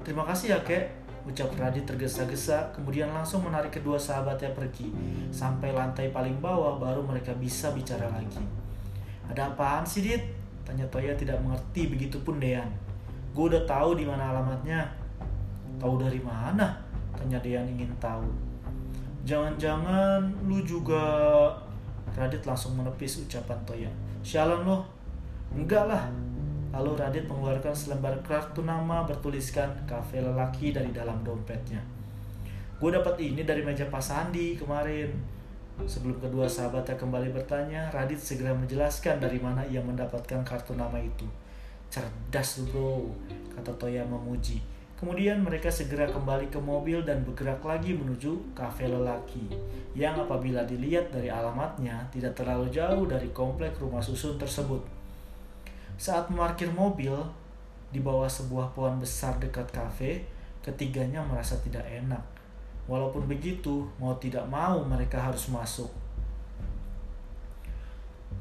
Terima 0.02 0.26
kasih 0.26 0.58
ya 0.58 0.60
kek, 0.66 0.90
ucap 1.30 1.54
Radit 1.54 1.86
tergesa-gesa, 1.86 2.74
kemudian 2.74 3.14
langsung 3.14 3.46
menarik 3.46 3.70
kedua 3.70 4.02
sahabatnya 4.02 4.50
pergi. 4.58 4.90
Sampai 5.30 5.70
lantai 5.72 6.10
paling 6.10 6.42
bawah 6.42 6.82
baru 6.82 7.06
mereka 7.06 7.38
bisa 7.38 7.70
bicara 7.70 8.10
lagi. 8.10 8.42
Ada 9.30 9.54
apaan 9.54 9.86
sih, 9.86 10.02
Dit? 10.02 10.26
Tanya 10.66 10.86
Toya 10.90 11.14
tidak 11.14 11.38
mengerti, 11.46 11.94
begitupun 11.94 12.42
Dean. 12.42 12.66
Gue 13.32 13.54
udah 13.54 13.64
tahu 13.64 13.96
di 13.96 14.04
mana 14.04 14.34
alamatnya. 14.34 14.90
Tahu 15.78 16.02
dari 16.02 16.20
mana? 16.20 16.82
Tanya 17.14 17.38
Dean 17.40 17.70
ingin 17.70 17.94
tahu. 18.02 18.26
Jangan-jangan 19.22 20.26
lu 20.50 20.66
juga 20.66 21.00
Radit 22.12 22.44
langsung 22.44 22.76
menepis 22.76 23.24
ucapan 23.24 23.60
Toya. 23.64 23.92
Sialan 24.26 24.66
lo. 24.66 24.84
Enggak 25.54 25.86
lah. 25.88 26.10
Lalu 26.72 26.92
Radit 26.96 27.26
mengeluarkan 27.28 27.76
selembar 27.76 28.16
kartu 28.24 28.64
nama 28.64 29.04
bertuliskan 29.04 29.68
kafe 29.84 30.24
lelaki 30.24 30.72
dari 30.72 30.96
dalam 30.96 31.20
dompetnya. 31.20 31.84
Gue 32.80 32.90
dapat 32.96 33.20
ini 33.20 33.44
dari 33.44 33.62
meja 33.62 33.86
Pak 33.92 34.02
Sandi 34.02 34.56
kemarin. 34.56 35.12
Sebelum 35.84 36.18
kedua 36.18 36.48
sahabatnya 36.48 36.96
kembali 36.96 37.36
bertanya, 37.36 37.92
Radit 37.92 38.18
segera 38.18 38.56
menjelaskan 38.56 39.20
dari 39.20 39.38
mana 39.38 39.62
ia 39.68 39.84
mendapatkan 39.84 40.42
kartu 40.48 40.74
nama 40.74 40.96
itu. 40.98 41.28
Cerdas 41.92 42.64
bro, 42.72 43.12
kata 43.52 43.76
Toya 43.76 44.08
memuji. 44.08 44.64
Kemudian 45.02 45.42
mereka 45.42 45.74
segera 45.74 46.06
kembali 46.06 46.54
ke 46.54 46.62
mobil 46.62 47.02
dan 47.02 47.26
bergerak 47.26 47.66
lagi 47.66 47.98
menuju 47.98 48.54
kafe 48.54 48.86
lelaki 48.86 49.50
yang 49.98 50.14
apabila 50.14 50.62
dilihat 50.62 51.10
dari 51.10 51.26
alamatnya 51.26 52.06
tidak 52.14 52.38
terlalu 52.38 52.70
jauh 52.70 53.10
dari 53.10 53.26
komplek 53.34 53.74
rumah 53.82 53.98
susun 53.98 54.38
tersebut. 54.38 54.86
Saat 56.02 56.34
memarkir 56.34 56.66
mobil 56.74 57.14
di 57.94 58.02
bawah 58.02 58.26
sebuah 58.26 58.74
pohon 58.74 58.98
besar 58.98 59.38
dekat 59.38 59.70
kafe, 59.70 60.26
ketiganya 60.66 61.22
merasa 61.22 61.54
tidak 61.62 61.86
enak. 61.86 62.26
Walaupun 62.90 63.30
begitu, 63.30 63.86
mau 64.02 64.18
tidak 64.18 64.42
mau 64.50 64.82
mereka 64.82 65.22
harus 65.22 65.46
masuk. 65.54 65.94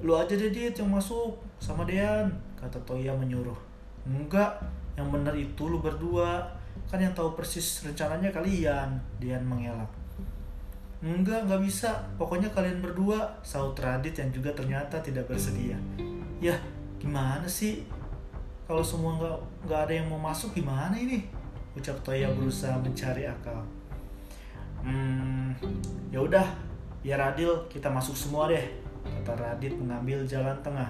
Lu 0.00 0.17
aja 0.17 0.33
deh 0.33 0.49
Dit 0.49 0.81
yang 0.81 0.88
masuk 0.88 1.37
sama 1.61 1.85
Dean 1.85 2.33
Kata 2.57 2.81
Toya 2.88 3.12
menyuruh. 3.12 3.61
Enggak, 4.09 4.56
yang 4.97 5.13
benar 5.13 5.37
itu 5.37 5.69
lu 5.69 5.84
berdua. 5.84 6.41
Kan 6.89 7.04
yang 7.04 7.13
tahu 7.13 7.37
persis 7.37 7.84
rencananya 7.84 8.32
kalian 8.32 8.97
Dean 9.21 9.45
mengelak. 9.45 9.93
Enggak, 11.04 11.45
enggak 11.45 11.61
bisa. 11.61 11.93
Pokoknya 12.17 12.49
kalian 12.56 12.80
berdua 12.80 13.28
Saut 13.45 13.76
Radit 13.76 14.17
yang 14.17 14.32
juga 14.32 14.49
ternyata 14.56 14.97
tidak 15.04 15.28
bersedia. 15.28 15.76
Ya, 16.41 16.56
gimana 17.00 17.49
sih 17.49 17.82
Kalau 18.69 18.84
semua 18.84 19.19
enggak, 19.19 19.39
enggak 19.67 19.80
ada 19.89 19.93
yang 19.99 20.06
mau 20.13 20.21
masuk 20.21 20.54
gimana 20.54 20.95
ini 20.95 21.26
Ucap 21.75 21.97
Toya 22.06 22.28
berusaha 22.30 22.76
mencari 22.78 23.26
akal 23.26 23.65
Hmm, 24.80 25.52
ya 26.08 26.25
udah, 26.25 26.49
biar 27.04 27.21
adil 27.21 27.52
kita 27.69 27.93
masuk 27.93 28.17
semua 28.17 28.49
deh 28.49 28.65
kata 29.04 29.36
Radit 29.36 29.76
mengambil 29.76 30.25
jalan 30.25 30.56
tengah. 30.65 30.89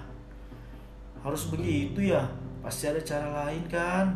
Harus 1.27 1.51
begitu 1.51 2.15
ya? 2.15 2.23
Pasti 2.63 2.87
ada 2.87 3.03
cara 3.03 3.29
lain 3.47 3.67
kan? 3.67 4.15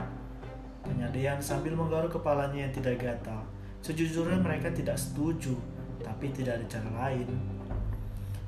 Tanya 0.86 1.08
Dean 1.10 1.40
sambil 1.40 1.74
menggaruk 1.74 2.12
kepalanya 2.12 2.68
yang 2.68 2.72
tidak 2.72 3.02
gatal. 3.02 3.42
Sejujurnya 3.82 4.38
mereka 4.38 4.70
tidak 4.70 4.96
setuju, 4.96 5.58
tapi 6.00 6.30
tidak 6.30 6.60
ada 6.60 6.66
cara 6.68 6.90
lain. 7.08 7.28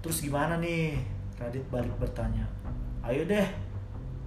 Terus 0.01 0.23
gimana 0.23 0.63
nih? 0.63 0.97
Radit 1.37 1.65
balik 1.69 1.93
bertanya. 1.99 2.47
Ayo 3.07 3.23
deh, 3.23 3.47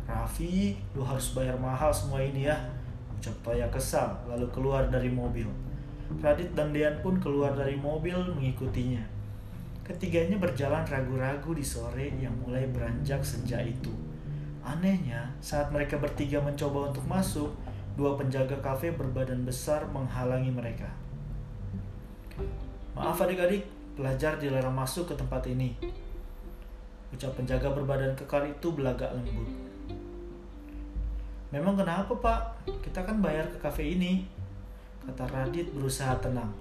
Raffi, 0.07 0.79
lu 0.95 1.03
harus 1.03 1.35
bayar 1.35 1.59
mahal 1.59 1.91
semua 1.91 2.23
ini 2.23 2.47
ya. 2.47 2.55
Ucap 3.11 3.35
Toya 3.43 3.67
kesal, 3.67 4.15
lalu 4.23 4.47
keluar 4.55 4.87
dari 4.87 5.11
mobil. 5.11 5.43
Radit 6.23 6.55
dan 6.55 6.71
Dean 6.71 6.95
pun 7.03 7.19
keluar 7.19 7.51
dari 7.51 7.75
mobil 7.75 8.15
mengikutinya. 8.15 9.03
Ketiganya 9.83 10.39
berjalan 10.39 10.87
ragu-ragu 10.87 11.51
di 11.51 11.59
sore 11.59 12.07
yang 12.23 12.31
mulai 12.39 12.71
beranjak 12.71 13.19
senja 13.19 13.59
itu. 13.59 13.91
Anehnya, 14.63 15.27
saat 15.43 15.75
mereka 15.75 15.99
bertiga 15.99 16.39
mencoba 16.39 16.95
untuk 16.95 17.03
masuk, 17.03 17.51
dua 17.99 18.15
penjaga 18.15 18.55
kafe 18.63 18.95
berbadan 18.95 19.43
besar 19.43 19.83
menghalangi 19.91 20.55
mereka. 20.55 20.87
Maaf 22.95 23.19
adik-adik, 23.19 23.67
pelajar 23.99 24.39
dilarang 24.39 24.71
masuk 24.71 25.11
ke 25.11 25.19
tempat 25.19 25.43
ini. 25.51 25.75
Ucap 27.09 27.33
penjaga 27.33 27.73
berbadan 27.73 28.13
kekar 28.13 28.45
itu 28.45 28.69
belagak 28.73 29.09
lembut. 29.13 29.49
Memang 31.49 31.73
kenapa 31.73 32.13
pak? 32.21 32.41
Kita 32.85 33.01
kan 33.01 33.17
bayar 33.25 33.49
ke 33.49 33.57
kafe 33.57 33.97
ini. 33.97 34.21
Kata 35.01 35.25
Radit 35.25 35.73
berusaha 35.73 36.13
tenang. 36.21 36.53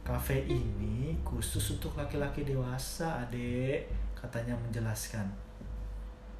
Kafe 0.00 0.48
ini 0.48 1.12
khusus 1.20 1.76
untuk 1.76 1.92
laki-laki 2.00 2.48
dewasa, 2.48 3.20
adek, 3.28 3.92
katanya 4.16 4.56
menjelaskan. 4.56 5.28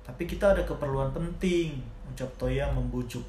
Tapi 0.01 0.25
kita 0.25 0.57
ada 0.57 0.65
keperluan 0.65 1.13
penting, 1.13 1.77
ucap 2.09 2.33
Toya 2.41 2.73
membujuk. 2.73 3.21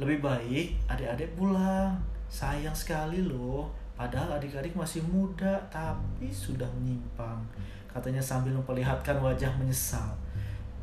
Lebih 0.00 0.24
baik 0.24 0.80
adik-adik 0.88 1.36
pulang. 1.36 2.00
Sayang 2.32 2.72
sekali 2.72 3.20
loh, 3.20 3.68
padahal 3.94 4.40
adik-adik 4.40 4.72
masih 4.74 5.04
muda 5.06 5.60
tapi 5.68 6.32
sudah 6.32 6.66
menyimpang. 6.80 7.40
Katanya 7.92 8.24
sambil 8.24 8.56
memperlihatkan 8.56 9.20
wajah 9.20 9.52
menyesal. 9.60 10.16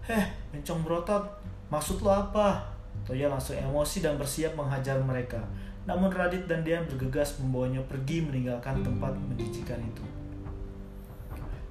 Heh, 0.06 0.26
mencong 0.54 0.86
berotot, 0.86 1.26
maksud 1.74 2.02
lo 2.06 2.14
apa? 2.14 2.62
Toya 3.06 3.26
langsung 3.30 3.58
emosi 3.58 4.06
dan 4.06 4.18
bersiap 4.18 4.54
menghajar 4.54 5.02
mereka. 5.02 5.42
Namun 5.90 6.14
Radit 6.14 6.46
dan 6.46 6.62
Dian 6.62 6.86
bergegas 6.86 7.42
membawanya 7.42 7.82
pergi 7.90 8.22
meninggalkan 8.22 8.86
tempat 8.86 9.10
menjijikan 9.18 9.82
itu. 9.82 10.06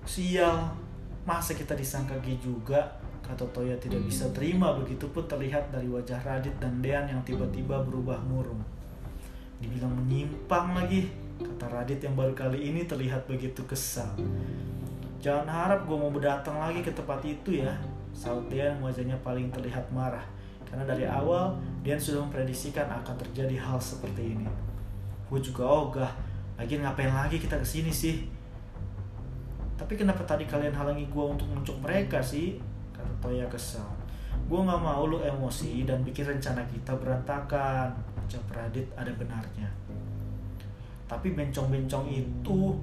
Sial, 0.02 0.74
masa 1.22 1.54
kita 1.54 1.78
disangka 1.78 2.18
G 2.24 2.34
juga? 2.42 2.98
Kata 3.22 3.44
Toya 3.54 3.76
tidak 3.76 4.02
bisa 4.08 4.26
terima 4.32 4.72
begitu 4.74 5.04
pun 5.12 5.22
terlihat 5.28 5.68
dari 5.70 5.86
wajah 5.86 6.18
Radit 6.24 6.56
dan 6.58 6.80
Dean 6.80 7.06
yang 7.06 7.22
tiba-tiba 7.22 7.78
berubah 7.84 8.18
murung. 8.26 8.58
Dibilang 9.60 9.94
menyimpang 9.94 10.72
lagi, 10.74 11.06
kata 11.38 11.66
Radit 11.70 12.02
yang 12.02 12.18
baru 12.18 12.34
kali 12.34 12.70
ini 12.70 12.84
terlihat 12.84 13.24
begitu 13.30 13.62
kesal. 13.64 14.10
Jangan 15.18 15.46
harap 15.46 15.80
gue 15.86 15.96
mau 15.98 16.10
datang 16.18 16.58
lagi 16.58 16.82
ke 16.82 16.94
tempat 16.94 17.22
itu 17.26 17.62
ya, 17.62 17.74
saut 18.14 18.46
Dean 18.46 18.78
wajahnya 18.78 19.18
paling 19.22 19.50
terlihat 19.50 19.86
marah. 19.90 20.22
Karena 20.68 20.84
dari 20.84 21.08
awal 21.08 21.56
Dian 21.80 21.96
sudah 21.96 22.22
memprediksikan 22.28 22.86
akan 22.86 23.16
terjadi 23.16 23.56
hal 23.56 23.80
seperti 23.80 24.36
ini. 24.36 24.46
Gue 25.26 25.40
juga 25.40 25.64
ogah, 25.64 26.12
lagi 26.60 26.76
ngapain 26.76 27.08
lagi 27.08 27.40
kita 27.40 27.56
ke 27.56 27.64
sini 27.64 27.88
sih? 27.88 28.28
Tapi 29.78 29.94
kenapa 29.96 30.26
tadi 30.28 30.44
kalian 30.44 30.74
halangi 30.74 31.08
gue 31.08 31.24
untuk 31.24 31.48
muncul 31.48 31.78
mereka 31.80 32.20
sih? 32.20 32.60
Kata 32.92 33.14
Toya 33.24 33.46
kesal. 33.48 33.86
Gue 34.50 34.60
gak 34.60 34.80
mau 34.80 35.06
lu 35.08 35.22
emosi 35.22 35.88
dan 35.88 36.04
bikin 36.04 36.36
rencana 36.36 36.66
kita 36.68 36.92
berantakan. 36.98 37.94
Ucap 38.28 38.44
Radit 38.52 38.90
ada 38.92 39.08
benarnya. 39.16 39.68
Tapi 41.08 41.32
bencong-bencong 41.32 42.04
itu 42.12 42.76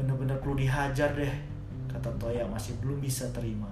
bener-bener 0.00 0.34
perlu 0.40 0.56
dihajar 0.56 1.12
deh. 1.12 1.34
Kata 1.86 2.08
Toya 2.16 2.48
masih 2.48 2.72
belum 2.80 3.04
bisa 3.04 3.28
terima. 3.36 3.68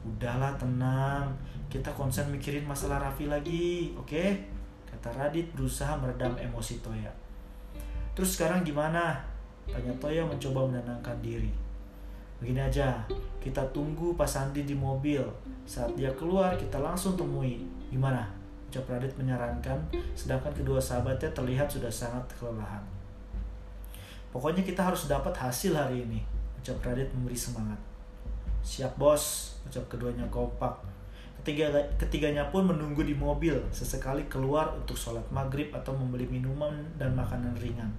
Udahlah 0.00 0.56
tenang, 0.56 1.28
kita 1.68 1.92
konsen 1.92 2.32
mikirin 2.32 2.64
masalah 2.64 2.96
Raffi 2.96 3.28
lagi, 3.28 3.92
oke? 3.92 4.08
Okay? 4.08 4.40
Kata 4.88 5.12
Radit 5.12 5.52
berusaha 5.52 5.92
meredam 6.00 6.32
emosi 6.40 6.80
Toya. 6.80 7.12
Terus 8.16 8.40
sekarang 8.40 8.64
gimana? 8.64 9.20
Tanya 9.68 9.92
Toya 10.00 10.24
mencoba 10.24 10.66
menenangkan 10.72 11.20
diri. 11.20 11.52
Begini 12.40 12.56
aja, 12.56 13.04
kita 13.36 13.60
tunggu 13.76 14.16
Pak 14.16 14.24
Sandi 14.24 14.64
di 14.64 14.72
mobil. 14.72 15.20
Saat 15.68 15.92
dia 15.92 16.08
keluar, 16.16 16.56
kita 16.56 16.80
langsung 16.80 17.12
temui. 17.12 17.60
Gimana? 17.92 18.39
Ucap 18.70 18.86
Radit 18.86 19.10
menyarankan, 19.18 19.82
sedangkan 20.14 20.54
kedua 20.54 20.78
sahabatnya 20.78 21.26
terlihat 21.34 21.66
sudah 21.66 21.90
sangat 21.90 22.22
kelelahan. 22.38 22.80
Pokoknya 24.30 24.62
kita 24.62 24.86
harus 24.86 25.10
dapat 25.10 25.34
hasil 25.34 25.74
hari 25.74 26.06
ini, 26.06 26.22
ucap 26.62 26.78
Radit 26.86 27.10
memberi 27.10 27.34
semangat. 27.34 27.82
Siap 28.62 28.94
bos, 28.94 29.58
ucap 29.66 29.82
keduanya 29.90 30.22
kompak. 30.30 30.78
Ketiga, 31.42 31.72
ketiganya 31.98 32.46
pun 32.54 32.70
menunggu 32.70 33.02
di 33.02 33.16
mobil, 33.16 33.58
sesekali 33.74 34.22
keluar 34.30 34.70
untuk 34.78 34.94
sholat 34.94 35.26
maghrib 35.34 35.74
atau 35.74 35.90
membeli 35.96 36.30
minuman 36.30 36.86
dan 36.94 37.16
makanan 37.18 37.58
ringan. 37.58 37.90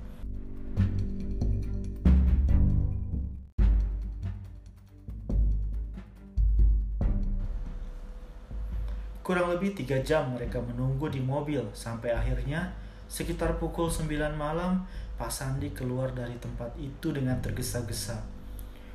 Kurang 9.31 9.47
lebih 9.47 9.71
tiga 9.71 9.95
jam 10.03 10.27
mereka 10.35 10.59
menunggu 10.59 11.07
di 11.07 11.23
mobil 11.23 11.63
sampai 11.71 12.11
akhirnya 12.11 12.67
sekitar 13.07 13.55
pukul 13.63 13.87
9 13.87 14.11
malam 14.35 14.83
Pak 15.15 15.31
Sandi 15.31 15.71
keluar 15.71 16.11
dari 16.11 16.35
tempat 16.35 16.67
itu 16.75 17.15
dengan 17.15 17.39
tergesa-gesa. 17.39 18.19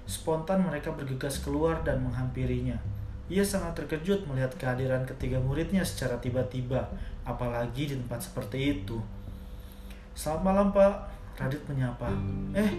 Spontan 0.04 0.60
mereka 0.60 0.92
bergegas 0.92 1.40
keluar 1.40 1.80
dan 1.88 2.04
menghampirinya. 2.04 2.76
Ia 3.32 3.40
sangat 3.48 3.80
terkejut 3.80 4.28
melihat 4.28 4.52
kehadiran 4.60 5.08
ketiga 5.08 5.40
muridnya 5.40 5.80
secara 5.80 6.20
tiba-tiba, 6.20 6.84
apalagi 7.24 7.88
di 7.88 7.96
tempat 7.96 8.28
seperti 8.28 8.84
itu. 8.84 9.00
Selamat 10.12 10.42
malam 10.44 10.68
Pak, 10.68 10.94
Radit 11.40 11.64
menyapa. 11.64 12.12
Eh, 12.52 12.76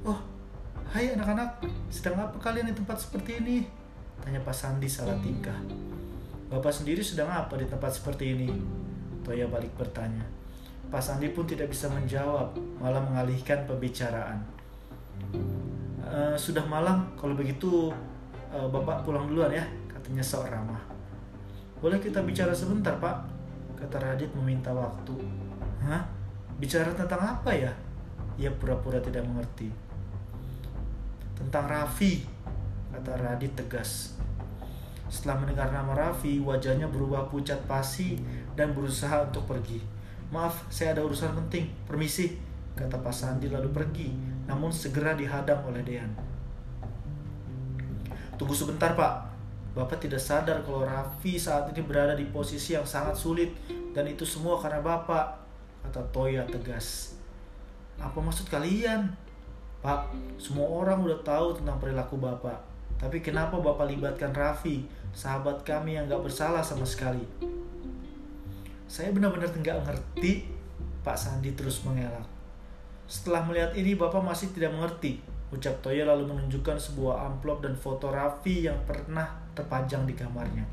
oh, 0.00 0.16
hai 0.96 1.12
anak-anak, 1.12 1.60
sedang 1.92 2.16
apa 2.16 2.40
kalian 2.40 2.72
di 2.72 2.76
tempat 2.80 2.96
seperti 2.96 3.36
ini? 3.36 3.68
Tanya 4.24 4.40
Pak 4.40 4.56
Sandi 4.56 4.88
salah 4.88 5.20
tingkah. 5.20 5.60
Bapak 6.48 6.72
sendiri 6.72 7.04
sedang 7.04 7.28
apa 7.28 7.60
di 7.60 7.68
tempat 7.68 7.92
seperti 7.92 8.32
ini? 8.32 8.48
Toya 9.20 9.44
balik 9.52 9.68
bertanya. 9.76 10.24
Pak 10.88 11.04
Sandi 11.04 11.28
pun 11.36 11.44
tidak 11.44 11.68
bisa 11.68 11.92
menjawab, 11.92 12.56
malah 12.80 13.04
mengalihkan 13.04 13.68
pembicaraan. 13.68 14.40
E, 16.00 16.32
sudah 16.40 16.64
malam, 16.64 17.04
kalau 17.20 17.36
begitu 17.36 17.92
e, 18.48 18.56
Bapak 18.56 19.04
pulang 19.04 19.28
duluan 19.28 19.52
ya, 19.52 19.60
katanya 19.92 20.24
sok 20.24 20.48
ramah. 20.48 20.80
Boleh 21.84 22.00
kita 22.00 22.24
bicara 22.24 22.56
sebentar, 22.56 22.96
Pak? 22.96 23.16
Kata 23.76 24.00
Radit 24.00 24.32
meminta 24.32 24.72
waktu. 24.72 25.20
Hah? 25.84 26.08
Bicara 26.56 26.96
tentang 26.96 27.20
apa 27.20 27.52
ya? 27.52 27.70
Ia 28.40 28.48
pura-pura 28.56 28.96
tidak 29.04 29.28
mengerti. 29.28 29.68
Tentang 31.36 31.68
Raffi, 31.68 32.24
kata 32.96 33.20
Radit 33.20 33.52
tegas. 33.52 34.16
Setelah 35.08 35.40
mendengar 35.40 35.72
nama 35.72 35.96
Raffi, 35.96 36.40
wajahnya 36.44 36.84
berubah 36.92 37.32
pucat 37.32 37.56
pasi 37.64 38.20
dan 38.52 38.76
berusaha 38.76 39.24
untuk 39.24 39.48
pergi. 39.48 39.80
Maaf, 40.28 40.68
saya 40.68 40.92
ada 40.92 41.00
urusan 41.00 41.32
penting. 41.32 41.72
Permisi, 41.88 42.36
kata 42.76 43.00
Pak 43.00 43.14
Sandi 43.16 43.48
lalu 43.48 43.72
pergi, 43.72 44.12
namun 44.44 44.68
segera 44.68 45.16
dihadang 45.16 45.64
oleh 45.64 45.80
Dean. 45.80 46.12
Tunggu 48.36 48.52
sebentar, 48.52 48.92
Pak. 48.92 49.28
Bapak 49.72 50.04
tidak 50.04 50.20
sadar 50.20 50.60
kalau 50.60 50.84
Raffi 50.84 51.40
saat 51.40 51.70
ini 51.72 51.80
berada 51.86 52.12
di 52.12 52.28
posisi 52.28 52.74
yang 52.74 52.84
sangat 52.84 53.14
sulit 53.14 53.54
dan 53.96 54.04
itu 54.10 54.28
semua 54.28 54.60
karena 54.60 54.84
Bapak, 54.84 55.40
kata 55.88 56.02
Toya 56.12 56.44
tegas. 56.44 57.16
Apa 57.96 58.18
maksud 58.20 58.50
kalian? 58.52 59.08
Pak, 59.78 60.10
semua 60.36 60.66
orang 60.66 61.00
udah 61.06 61.22
tahu 61.22 61.56
tentang 61.56 61.78
perilaku 61.78 62.18
Bapak. 62.18 62.67
Tapi 62.98 63.22
kenapa 63.22 63.54
Bapak 63.62 63.86
libatkan 63.86 64.34
Raffi, 64.34 64.82
sahabat 65.14 65.62
kami 65.62 65.94
yang 65.94 66.10
gak 66.10 66.20
bersalah 66.20 66.60
sama 66.60 66.82
sekali? 66.82 67.22
Saya 68.88 69.14
benar-benar 69.14 69.52
nggak 69.52 69.84
ngerti, 69.84 70.48
Pak 71.04 71.14
Sandi 71.14 71.54
terus 71.54 71.84
mengelak. 71.84 72.24
Setelah 73.06 73.44
melihat 73.46 73.72
ini, 73.78 73.94
Bapak 73.94 74.24
masih 74.24 74.50
tidak 74.50 74.74
mengerti. 74.74 75.20
Ucap 75.48 75.80
Toya 75.80 76.04
lalu 76.04 76.28
menunjukkan 76.28 76.76
sebuah 76.76 77.24
amplop 77.24 77.64
dan 77.64 77.72
foto 77.72 78.12
Raffi 78.12 78.68
yang 78.68 78.76
pernah 78.84 79.28
terpajang 79.56 80.04
di 80.04 80.12
kamarnya. 80.12 80.64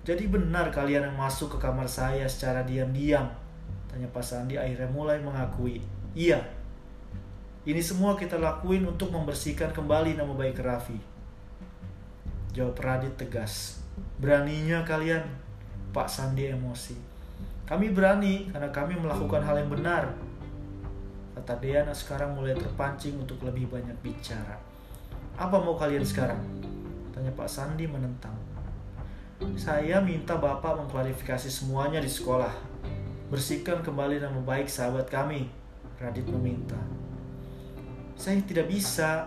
Jadi 0.00 0.28
benar 0.32 0.72
kalian 0.72 1.12
yang 1.12 1.16
masuk 1.16 1.56
ke 1.56 1.58
kamar 1.60 1.84
saya 1.84 2.24
secara 2.24 2.64
diam-diam? 2.64 3.28
Tanya 3.88 4.08
Pak 4.08 4.24
Sandi 4.24 4.56
akhirnya 4.56 4.88
mulai 4.88 5.20
mengakui. 5.20 5.80
Iya, 6.16 6.40
ini 7.68 7.82
semua 7.84 8.16
kita 8.16 8.40
lakuin 8.40 8.88
untuk 8.88 9.12
membersihkan 9.12 9.76
kembali 9.76 10.16
nama 10.16 10.32
baik 10.32 10.64
Raffi. 10.64 10.96
Jawab 12.56 12.80
Radit 12.80 13.20
tegas. 13.20 13.84
Beraninya 14.16 14.80
kalian, 14.80 15.20
Pak 15.92 16.08
Sandi 16.08 16.48
emosi. 16.48 16.96
Kami 17.68 17.92
berani 17.92 18.48
karena 18.48 18.72
kami 18.72 18.96
melakukan 18.96 19.44
hal 19.44 19.60
yang 19.60 19.68
benar. 19.68 20.08
Kata 21.36 21.60
Diana 21.60 21.92
sekarang 21.92 22.32
mulai 22.32 22.56
terpancing 22.56 23.20
untuk 23.20 23.44
lebih 23.44 23.68
banyak 23.68 23.94
bicara. 24.00 24.56
Apa 25.36 25.60
mau 25.60 25.76
kalian 25.76 26.02
sekarang? 26.02 26.40
Tanya 27.12 27.30
Pak 27.36 27.46
Sandi 27.46 27.84
menentang. 27.84 28.34
Saya 29.60 30.00
minta 30.00 30.36
Bapak 30.40 30.80
mengklarifikasi 30.80 31.52
semuanya 31.52 32.00
di 32.00 32.08
sekolah. 32.08 32.52
Bersihkan 33.28 33.84
kembali 33.84 34.16
nama 34.16 34.40
baik 34.40 34.66
sahabat 34.66 35.12
kami. 35.12 35.48
Radit 36.00 36.24
meminta. 36.28 36.76
Saya 38.20 38.36
tidak 38.44 38.68
bisa. 38.68 39.24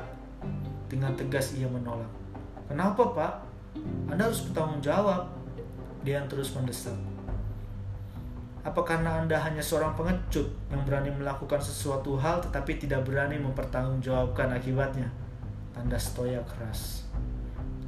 Dengan 0.86 1.17
tegas 1.17 1.58
ia 1.58 1.65
menolak. 1.65 2.06
Kenapa 2.69 3.01
pak? 3.10 3.34
Anda 4.06 4.29
harus 4.29 4.45
bertanggung 4.45 4.86
jawab. 4.86 5.25
Dia 6.06 6.21
terus 6.29 6.53
mendesak. 6.53 6.93
Apa 8.62 8.86
karena 8.86 9.17
Anda 9.17 9.41
hanya 9.41 9.65
seorang 9.65 9.97
pengecut 9.97 10.45
yang 10.69 10.86
berani 10.86 11.10
melakukan 11.10 11.58
sesuatu 11.58 12.13
hal 12.21 12.38
tetapi 12.45 12.77
tidak 12.77 13.01
berani 13.01 13.41
mempertanggungjawabkan 13.41 14.53
akibatnya? 14.53 15.10
Tanda 15.73 15.97
stoya 15.97 16.38
keras. 16.45 17.10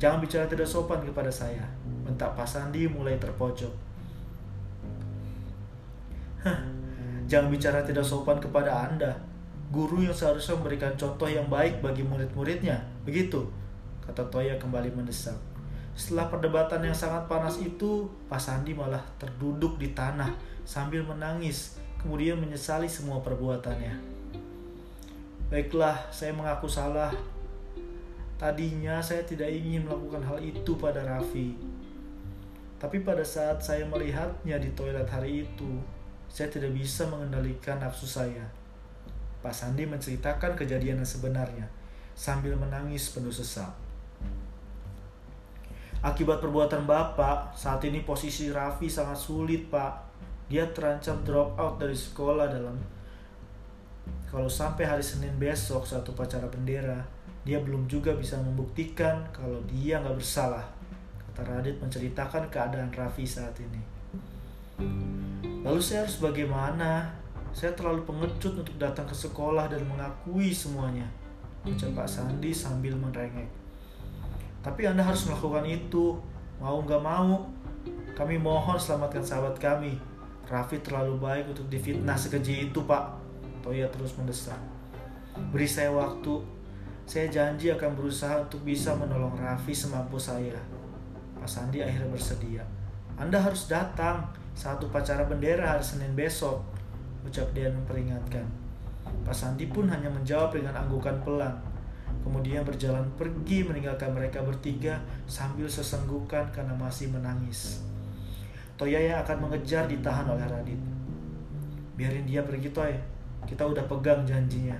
Jangan 0.02 0.18
bicara 0.18 0.50
tidak 0.50 0.66
sopan 0.66 1.06
kepada 1.06 1.30
saya. 1.30 1.62
Bentak 2.02 2.34
Pak 2.34 2.50
Sandi 2.50 2.90
mulai 2.90 3.22
terpojok. 3.22 3.72
Hah, 6.42 6.60
jangan 7.30 7.54
bicara 7.54 7.86
tidak 7.86 8.04
sopan 8.04 8.42
kepada 8.42 8.90
Anda 8.90 9.35
guru 9.74 10.06
yang 10.06 10.14
seharusnya 10.14 10.58
memberikan 10.58 10.94
contoh 10.94 11.26
yang 11.26 11.48
baik 11.50 11.82
bagi 11.82 12.06
murid-muridnya. 12.06 12.82
Begitu, 13.06 13.46
kata 14.06 14.28
Toya 14.30 14.58
kembali 14.62 14.94
mendesak. 14.94 15.38
Setelah 15.96 16.28
perdebatan 16.28 16.84
yang 16.84 16.98
sangat 16.98 17.26
panas 17.32 17.56
itu, 17.64 18.12
Pak 18.28 18.38
Sandi 18.38 18.76
malah 18.76 19.02
terduduk 19.16 19.80
di 19.80 19.96
tanah 19.96 20.36
sambil 20.68 21.08
menangis, 21.08 21.80
kemudian 21.96 22.36
menyesali 22.36 22.86
semua 22.86 23.24
perbuatannya. 23.24 23.96
Baiklah, 25.48 26.12
saya 26.12 26.36
mengaku 26.36 26.68
salah. 26.68 27.14
Tadinya 28.36 29.00
saya 29.00 29.24
tidak 29.24 29.48
ingin 29.48 29.88
melakukan 29.88 30.20
hal 30.20 30.38
itu 30.44 30.76
pada 30.76 31.00
Raffi. 31.08 31.56
Tapi 32.76 33.08
pada 33.08 33.24
saat 33.24 33.64
saya 33.64 33.88
melihatnya 33.88 34.60
di 34.60 34.68
toilet 34.76 35.08
hari 35.08 35.48
itu, 35.48 35.80
saya 36.28 36.52
tidak 36.52 36.76
bisa 36.76 37.08
mengendalikan 37.08 37.80
nafsu 37.80 38.04
saya. 38.04 38.44
Pak 39.46 39.54
Sandi 39.54 39.86
menceritakan 39.86 40.58
kejadian 40.58 41.06
yang 41.06 41.06
sebenarnya 41.06 41.70
sambil 42.18 42.58
menangis 42.58 43.14
penuh 43.14 43.30
sesak. 43.30 43.70
Akibat 46.02 46.42
perbuatan 46.42 46.90
Bapak, 46.90 47.54
saat 47.54 47.86
ini 47.86 48.02
posisi 48.02 48.50
Raffi 48.50 48.90
sangat 48.90 49.22
sulit, 49.22 49.70
Pak. 49.70 50.02
Dia 50.50 50.66
terancam 50.74 51.22
drop 51.22 51.54
out 51.58 51.78
dari 51.78 51.94
sekolah 51.94 52.50
dalam 52.50 52.78
kalau 54.36 54.52
sampai 54.52 54.84
hari 54.84 55.00
Senin 55.00 55.32
besok 55.40 55.88
satu 55.88 56.12
upacara 56.12 56.50
bendera, 56.52 57.00
dia 57.48 57.62
belum 57.62 57.88
juga 57.88 58.12
bisa 58.20 58.36
membuktikan 58.36 59.24
kalau 59.32 59.64
dia 59.64 60.02
nggak 60.04 60.18
bersalah. 60.18 60.66
Kata 61.32 61.48
Radit 61.48 61.80
menceritakan 61.80 62.52
keadaan 62.52 62.92
Raffi 62.92 63.24
saat 63.24 63.56
ini. 63.64 63.80
Lalu 65.64 65.80
saya 65.80 66.04
harus 66.04 66.20
bagaimana? 66.20 67.16
Saya 67.56 67.72
terlalu 67.72 68.04
pengecut 68.04 68.52
untuk 68.52 68.76
datang 68.76 69.08
ke 69.08 69.16
sekolah 69.16 69.72
dan 69.72 69.80
mengakui 69.88 70.52
semuanya. 70.52 71.08
Ucap 71.64 71.96
Pak 71.96 72.04
Sandi 72.04 72.52
sambil 72.52 72.92
merengek. 73.00 73.48
Tapi 74.60 74.84
Anda 74.84 75.00
harus 75.00 75.24
melakukan 75.24 75.64
itu. 75.64 76.20
Mau 76.60 76.84
nggak 76.84 77.00
mau. 77.00 77.48
Kami 78.12 78.36
mohon 78.36 78.76
selamatkan 78.76 79.24
sahabat 79.24 79.56
kami. 79.56 79.96
Raffi 80.52 80.84
terlalu 80.84 81.16
baik 81.16 81.56
untuk 81.56 81.72
difitnah 81.72 82.20
sekeji 82.20 82.68
itu, 82.68 82.84
Pak. 82.84 83.24
Toya 83.64 83.88
terus 83.88 84.20
mendesak. 84.20 84.60
Beri 85.56 85.66
saya 85.66 85.96
waktu. 85.96 86.44
Saya 87.08 87.32
janji 87.32 87.72
akan 87.72 87.96
berusaha 87.96 88.36
untuk 88.44 88.68
bisa 88.68 88.92
menolong 89.00 89.32
Raffi 89.40 89.72
semampu 89.72 90.20
saya. 90.20 90.60
Pak 91.40 91.48
Sandi 91.48 91.80
akhirnya 91.80 92.12
bersedia. 92.12 92.68
Anda 93.16 93.40
harus 93.40 93.72
datang 93.72 94.28
saat 94.52 94.84
upacara 94.84 95.24
bendera 95.24 95.72
hari 95.72 95.86
Senin 95.88 96.12
besok 96.20 96.75
ucap 97.26 97.50
Dian 97.58 97.74
memperingatkan. 97.74 98.46
Pak 99.26 99.34
Sandi 99.34 99.66
pun 99.66 99.90
hanya 99.90 100.08
menjawab 100.08 100.54
dengan 100.54 100.78
anggukan 100.78 101.18
pelan. 101.26 101.54
Kemudian 102.22 102.62
berjalan 102.62 103.06
pergi 103.18 103.66
meninggalkan 103.66 104.14
mereka 104.14 104.42
bertiga 104.46 105.02
sambil 105.26 105.66
sesenggukan 105.66 106.46
karena 106.54 106.74
masih 106.78 107.10
menangis. 107.10 107.82
Toya 108.78 109.02
yang 109.02 109.22
akan 109.26 109.50
mengejar 109.50 109.90
ditahan 109.90 110.30
oleh 110.30 110.46
Radit. 110.46 110.82
Biarin 111.98 112.28
dia 112.30 112.46
pergi 112.46 112.70
Toy, 112.70 112.94
kita 113.50 113.66
udah 113.66 113.86
pegang 113.90 114.26
janjinya. 114.26 114.78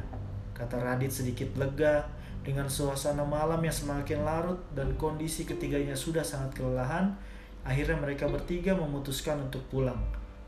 Kata 0.54 0.82
Radit 0.82 1.10
sedikit 1.10 1.54
lega 1.58 2.06
dengan 2.46 2.70
suasana 2.70 3.26
malam 3.26 3.62
yang 3.62 3.74
semakin 3.74 4.22
larut 4.22 4.60
dan 4.78 4.94
kondisi 4.98 5.48
ketiganya 5.48 5.98
sudah 5.98 6.22
sangat 6.22 6.62
kelelahan. 6.62 7.14
Akhirnya 7.66 7.98
mereka 7.98 8.30
bertiga 8.30 8.78
memutuskan 8.78 9.42
untuk 9.42 9.66
pulang 9.74 9.98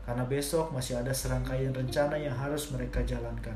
karena 0.08 0.24
besok 0.24 0.72
masih 0.72 0.96
ada 0.96 1.12
serangkaian 1.12 1.68
rencana 1.68 2.16
yang 2.16 2.32
harus 2.32 2.72
mereka 2.72 3.04
jalankan. 3.04 3.52